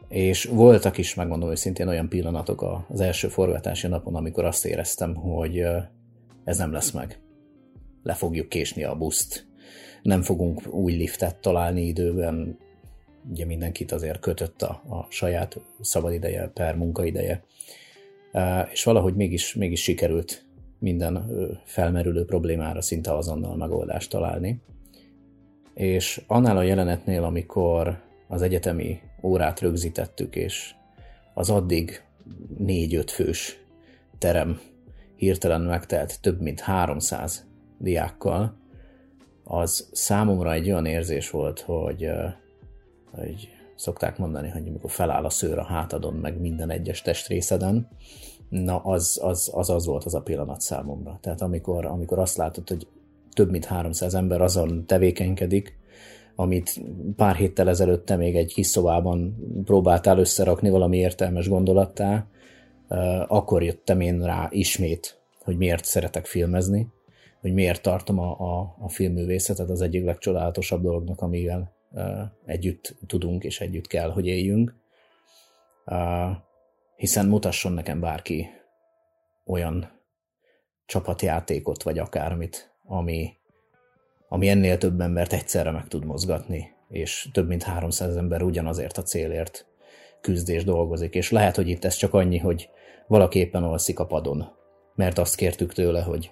És 0.08 0.46
voltak 0.46 0.98
is, 0.98 1.14
megmondom 1.14 1.50
őszintén, 1.50 1.88
olyan 1.88 2.10
pillanatok 2.10 2.66
az 2.88 3.02
első 3.02 3.28
forgatási 3.28 3.88
napon, 3.88 4.16
amikor 4.16 4.46
azt 4.46 4.66
éreztem, 4.66 5.16
hogy 5.16 5.64
ez 6.44 6.58
nem 6.58 6.72
lesz 6.72 6.92
meg. 6.92 7.20
Le 8.04 8.14
fogjuk 8.14 8.50
késni 8.50 8.84
a 8.84 8.96
buszt. 8.96 9.48
Nem 10.02 10.22
fogunk 10.22 10.68
új 10.68 10.94
liftet 10.94 11.36
találni 11.36 11.82
időben. 11.82 12.58
Ugye 13.30 13.46
mindenkit 13.46 13.92
azért 13.92 14.20
kötött 14.20 14.62
a, 14.62 14.70
a 14.70 15.06
saját 15.10 15.60
szabadideje 15.82 16.48
per 16.48 16.76
munkaideje 16.76 17.44
és 18.72 18.84
valahogy 18.84 19.16
mégis, 19.16 19.54
mégis 19.54 19.82
sikerült 19.82 20.46
minden 20.80 21.30
felmerülő 21.64 22.26
problémára 22.26 22.82
szinte 22.82 23.16
azonnal 23.16 23.56
megoldást 23.56 24.10
találni. 24.10 24.62
És 25.74 26.22
annál 26.28 26.58
a 26.58 26.62
jelenetnél, 26.62 27.24
amikor 27.24 28.02
az 28.28 28.42
egyetemi 28.42 29.00
órát 29.22 29.60
rögzítettük, 29.60 30.36
és 30.36 30.74
az 31.34 31.50
addig 31.50 32.04
négy-öt 32.58 33.12
fős 33.12 33.60
terem 34.18 34.60
hirtelen 35.16 35.62
megtelt 35.62 36.22
több 36.22 36.42
mint 36.42 36.60
300 36.60 37.46
diákkal, 37.78 38.58
az 39.44 39.90
számomra 39.92 40.54
egy 40.54 40.70
olyan 40.70 40.86
érzés 40.86 41.30
volt, 41.30 41.60
hogy, 41.60 42.10
hogy 43.16 43.50
szokták 43.76 44.18
mondani, 44.18 44.50
hogy 44.50 44.68
amikor 44.68 44.92
feláll 44.92 45.26
a 45.26 45.30
szőr 45.30 45.58
a 45.58 45.64
hátadon, 45.64 46.14
meg 46.14 46.40
minden 46.40 46.70
egyes 46.70 47.02
testrészeden, 47.02 47.88
na 48.50 48.78
az 48.78 49.20
az, 49.24 49.52
az 49.54 49.70
az 49.70 49.86
volt 49.86 50.04
az 50.04 50.16
a 50.16 50.22
pillanat 50.22 50.62
számomra. 50.62 51.18
Tehát 51.22 51.42
amikor, 51.42 51.86
amikor 51.86 52.20
azt 52.20 52.38
látod, 52.38 52.70
hogy 52.70 52.88
több 53.34 53.52
mint 53.52 53.66
300 53.66 54.14
ember 54.14 54.42
azon 54.42 54.86
tevékenykedik, 54.86 55.78
amit 56.36 56.82
pár 57.16 57.36
héttel 57.36 57.70
ezelőtt 57.70 58.06
te 58.06 58.16
még 58.16 58.36
egy 58.36 58.54
kis 58.54 58.68
szobában 58.68 59.36
próbáltál 59.66 60.18
összerakni 60.18 60.70
valami 60.70 60.98
értelmes 60.98 61.50
gondolattá, 61.50 62.28
akkor 63.28 63.64
jöttem 63.64 64.02
én 64.02 64.24
rá 64.24 64.48
ismét, 64.52 65.22
hogy 65.44 65.58
miért 65.58 65.86
szeretek 65.86 66.26
filmezni, 66.26 66.88
hogy 67.42 67.54
miért 67.54 67.82
tartom 67.82 68.20
a, 68.20 68.40
a, 68.40 68.76
a 68.80 68.90
filmművészetet 68.90 69.70
az 69.70 69.82
egyik 69.82 70.04
legcsodálatosabb 70.04 70.82
dolognak, 70.82 71.22
amivel 71.22 71.74
együtt 72.46 72.96
tudunk 73.08 73.44
és 73.44 73.62
együtt 73.62 73.88
kell, 73.88 74.12
hogy 74.12 74.28
éljünk. 74.28 74.76
Hiszen 76.96 77.26
mutasson 77.26 77.72
nekem 77.72 78.00
bárki 78.00 78.48
olyan 79.46 80.02
csapatjátékot, 80.86 81.84
vagy 81.84 82.00
akármit, 82.00 82.74
ami, 82.84 83.34
ami 84.28 84.48
ennél 84.50 84.78
több 84.78 85.02
embert 85.02 85.34
egyszerre 85.34 85.72
meg 85.72 85.88
tud 85.88 86.06
mozgatni, 86.06 86.72
és 86.90 87.30
több 87.32 87.48
mint 87.48 87.64
300 87.64 88.16
ember 88.16 88.42
ugyanazért 88.42 88.98
a 88.98 89.02
célért 89.02 89.68
küzd 90.22 90.50
és 90.50 90.64
dolgozik. 90.64 91.16
És 91.16 91.32
lehet, 91.32 91.56
hogy 91.56 91.70
itt 91.70 91.86
ez 91.86 91.96
csak 91.96 92.14
annyi, 92.14 92.38
hogy 92.38 92.70
valaki 93.08 93.40
éppen 93.40 93.64
alszik 93.64 94.00
a 94.00 94.06
padon, 94.06 94.52
mert 94.96 95.18
azt 95.18 95.36
kértük 95.36 95.74
tőle, 95.74 96.02
hogy 96.02 96.32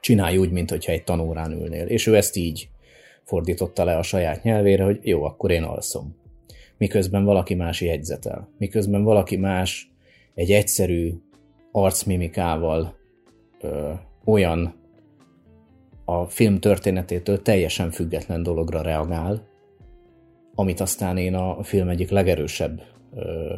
csinálj 0.00 0.36
úgy, 0.36 0.50
mintha 0.50 0.92
egy 0.92 1.04
tanórán 1.04 1.52
ülnél. 1.52 1.86
És 1.86 2.06
ő 2.06 2.16
ezt 2.16 2.36
így 2.36 2.68
fordította 3.26 3.84
le 3.84 3.96
a 3.96 4.02
saját 4.02 4.42
nyelvére, 4.42 4.84
hogy 4.84 4.98
jó, 5.02 5.24
akkor 5.24 5.50
én 5.50 5.62
alszom. 5.62 6.16
Miközben 6.78 7.24
valaki 7.24 7.54
más 7.54 7.80
jegyzetel. 7.80 8.48
Miközben 8.58 9.02
valaki 9.02 9.36
más 9.36 9.90
egy 10.34 10.52
egyszerű 10.52 11.12
arcmimikával 11.72 12.96
ö, 13.60 13.92
olyan 14.24 14.74
a 16.04 16.24
film 16.24 16.58
történetétől 16.58 17.42
teljesen 17.42 17.90
független 17.90 18.42
dologra 18.42 18.82
reagál, 18.82 19.46
amit 20.54 20.80
aztán 20.80 21.16
én 21.16 21.34
a 21.34 21.62
film 21.62 21.88
egyik 21.88 22.10
legerősebb 22.10 22.82
ö, 23.14 23.54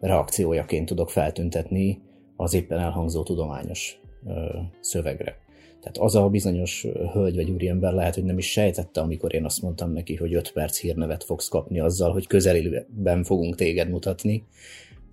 reakciójaként 0.00 0.86
tudok 0.86 1.10
feltüntetni 1.10 2.02
az 2.36 2.54
éppen 2.54 2.78
elhangzó 2.78 3.22
tudományos 3.22 4.00
ö, 4.26 4.58
szövegre. 4.80 5.41
Tehát 5.82 5.98
az 5.98 6.14
a 6.14 6.28
bizonyos 6.28 6.86
hölgy 7.12 7.34
vagy 7.34 7.50
úriember 7.50 7.92
lehet, 7.92 8.14
hogy 8.14 8.24
nem 8.24 8.38
is 8.38 8.50
sejtette, 8.50 9.00
amikor 9.00 9.34
én 9.34 9.44
azt 9.44 9.62
mondtam 9.62 9.92
neki, 9.92 10.16
hogy 10.16 10.34
5 10.34 10.52
perc 10.52 10.78
hírnevet 10.78 11.24
fogsz 11.24 11.48
kapni 11.48 11.80
azzal, 11.80 12.12
hogy 12.12 12.26
közelében 12.26 13.24
fogunk 13.24 13.54
téged 13.54 13.88
mutatni, 13.88 14.46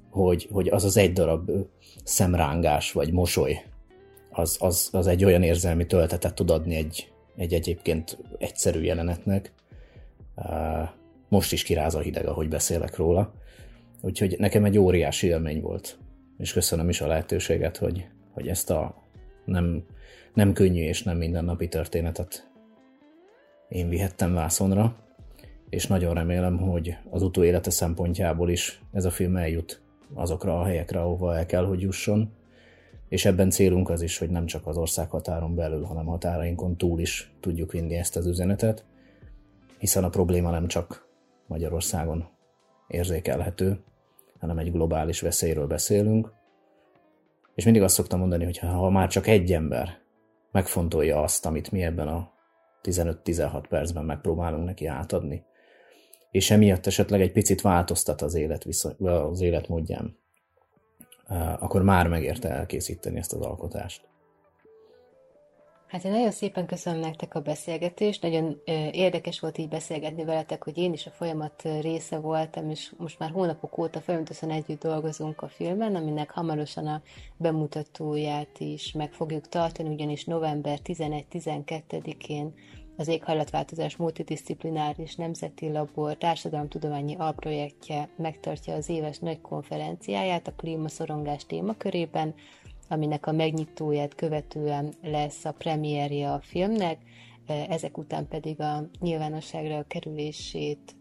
hogy, 0.10 0.48
hogy 0.52 0.68
az 0.68 0.84
az 0.84 0.98
egy 0.98 1.14
darab 1.14 1.52
szemrángás 2.04 2.92
vagy 2.92 3.12
mosoly, 3.12 3.64
az, 4.30 4.58
az, 4.60 4.90
az 4.92 5.08
egy 5.08 5.26
olyan 5.26 5.44
érzelmi 5.44 5.86
töltetet 5.86 6.36
tud 6.36 6.50
adni 6.50 6.76
egy, 6.76 7.12
egy 7.36 7.54
egyébként 7.54 8.18
egyszerű 8.38 8.82
jelenetnek. 8.82 9.54
Most 11.30 11.52
is 11.52 11.64
kiráz 11.64 11.96
a 11.96 12.00
hideg, 12.00 12.28
ahogy 12.28 12.48
beszélek 12.48 12.96
róla. 12.96 13.34
Úgyhogy 14.02 14.36
nekem 14.40 14.66
egy 14.66 14.78
óriási 14.78 15.28
élmény 15.28 15.62
volt. 15.62 15.98
És 16.38 16.54
köszönöm 16.54 16.90
is 16.90 17.02
a 17.02 17.08
lehetőséget, 17.08 17.78
hogy, 17.78 18.06
hogy 18.32 18.48
ezt 18.48 18.70
a 18.70 19.04
nem 19.46 19.84
nem 20.34 20.54
könnyű 20.54 20.82
és 20.82 21.04
nem 21.04 21.18
mindennapi 21.18 21.68
történetet. 21.68 22.50
Én 23.70 23.90
vihettem 23.90 24.34
vászonra, 24.34 24.96
és 25.70 25.88
nagyon 25.88 26.14
remélem, 26.14 26.58
hogy 26.58 26.98
az 27.10 27.22
utóélete 27.22 27.70
szempontjából 27.70 28.50
is 28.50 28.82
ez 28.92 29.06
a 29.06 29.10
film 29.10 29.36
eljut 29.36 29.82
azokra 30.14 30.60
a 30.60 30.64
helyekre, 30.64 31.00
ahova 31.00 31.38
el 31.38 31.46
kell, 31.46 31.66
hogy 31.66 31.82
jusson, 31.82 32.32
és 33.10 33.26
ebben 33.26 33.50
célunk 33.50 33.90
az 33.90 34.02
is, 34.02 34.18
hogy 34.18 34.30
nem 34.30 34.46
csak 34.46 34.68
az 34.68 34.78
ország 34.78 35.10
határon 35.10 35.56
belül, 35.56 35.84
hanem 35.84 36.06
határainkon 36.06 36.78
túl 36.78 37.00
is 37.00 37.34
tudjuk 37.40 37.72
vinni 37.72 37.96
ezt 37.96 38.16
az 38.16 38.26
üzenetet, 38.26 38.86
hiszen 39.78 40.04
a 40.04 40.10
probléma 40.10 40.52
nem 40.52 40.68
csak 40.68 41.08
Magyarországon 41.48 42.28
érzékelhető, 42.88 43.80
hanem 44.40 44.58
egy 44.58 44.72
globális 44.72 45.22
veszélyről 45.22 45.68
beszélünk, 45.68 46.34
és 47.56 47.64
mindig 47.64 47.82
azt 47.82 47.96
szoktam 47.96 48.20
mondani, 48.20 48.44
hogy 48.44 48.58
ha 48.58 48.90
már 48.90 49.08
csak 49.08 49.28
egy 49.28 49.54
ember 49.54 49.99
megfontolja 50.52 51.22
azt, 51.22 51.46
amit 51.46 51.72
mi 51.72 51.84
ebben 51.84 52.08
a 52.08 52.32
15-16 52.84 53.64
percben 53.70 54.06
megpróbálunk 54.06 54.66
neki 54.66 54.86
átadni. 54.86 55.44
És 56.32 56.52
emiatt 56.52 56.86
esetleg 56.86 57.22
egy 57.22 57.32
picit 57.32 57.62
változtat 57.62 58.22
az, 58.22 58.34
élet 58.34 58.64
viszony, 58.64 58.96
az 59.06 59.42
életmódján, 59.42 60.18
akkor 61.60 61.84
már 61.84 62.08
megérte 62.08 62.50
elkészíteni 62.50 63.18
ezt 63.18 63.34
az 63.34 63.42
alkotást. 63.42 64.08
Hát 65.90 66.04
én 66.04 66.12
nagyon 66.12 66.32
szépen 66.32 66.66
köszönöm 66.66 67.00
nektek 67.00 67.36
a 67.36 67.42
beszélgetést, 67.42 68.22
nagyon 68.22 68.62
érdekes 68.92 69.40
volt 69.40 69.58
így 69.58 69.68
beszélgetni 69.68 70.24
veletek, 70.24 70.64
hogy 70.64 70.78
én 70.78 70.94
is 70.94 71.06
a 71.06 71.12
folyamat 71.12 71.64
része 71.82 72.20
voltam, 72.20 72.70
és 72.70 72.94
most 72.98 73.20
már 73.20 73.32
hónapok 73.32 73.78
óta 73.78 74.02
folyamatosan 74.02 74.52
együtt 74.52 74.84
dolgozunk 74.84 75.42
a 75.42 75.48
filmen, 75.48 75.96
aminek 75.96 76.32
hamarosan 76.32 76.88
a 76.88 77.02
bemutatóját 77.38 78.60
is 78.60 78.92
meg 78.92 79.14
fogjuk 79.14 79.48
tartani, 79.50 79.90
ugyanis 79.90 80.26
november 80.26 80.80
11-12-én 80.84 82.54
az 82.98 83.08
éghajlatváltozás 83.08 83.96
multidisziplináris 83.96 85.16
nemzeti 85.16 85.72
labor 85.72 86.18
társadalomtudományi 86.18 87.16
alprojektje 87.16 88.10
megtartja 88.16 88.74
az 88.74 88.90
éves 88.90 89.20
nagy 89.20 89.42
konferenciáját 89.42 90.48
a 90.48 90.54
klímaszorongás 90.56 91.46
témakörében, 91.46 92.34
aminek 92.90 93.28
a 93.28 93.32
megnyitóját 93.32 94.16
követően 94.16 94.94
lesz 95.04 95.46
a 95.46 95.52
premierje 95.52 96.32
a 96.32 96.40
filmnek, 96.42 96.98
ezek 97.48 97.98
után 97.98 98.28
pedig 98.28 98.62
a 98.62 98.90
nyilvánosságra 99.00 99.84
kerülését 99.88 100.96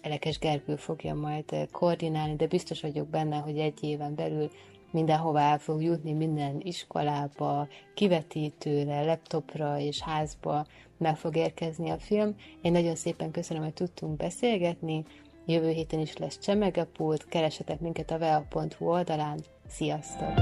Elekes 0.00 0.38
Gergő 0.38 0.76
fogja 0.76 1.14
majd 1.14 1.68
koordinálni, 1.72 2.36
de 2.36 2.46
biztos 2.46 2.80
vagyok 2.80 3.08
benne, 3.08 3.36
hogy 3.36 3.58
egy 3.58 3.84
éven 3.84 4.14
belül 4.14 4.50
mindenhova 4.90 5.40
el 5.40 5.58
fog 5.58 5.82
jutni, 5.82 6.12
minden 6.12 6.60
iskolába, 6.60 7.68
kivetítőre, 7.94 9.04
laptopra 9.04 9.78
és 9.78 10.00
házba 10.00 10.66
meg 10.98 11.16
fog 11.16 11.36
érkezni 11.36 11.90
a 11.90 11.98
film. 11.98 12.34
Én 12.62 12.72
nagyon 12.72 12.94
szépen 12.94 13.30
köszönöm, 13.30 13.62
hogy 13.62 13.72
tudtunk 13.72 14.16
beszélgetni. 14.16 15.04
Jövő 15.46 15.70
héten 15.70 16.00
is 16.00 16.16
lesz 16.16 16.38
Csemegepult, 16.38 17.24
keresetek 17.28 17.80
minket 17.80 18.10
a 18.10 18.18
vea.hu 18.18 18.86
oldalán. 18.86 19.40
Sziasztok! 19.70 20.34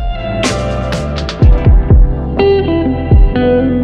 thank 3.38 3.72
you 3.72 3.77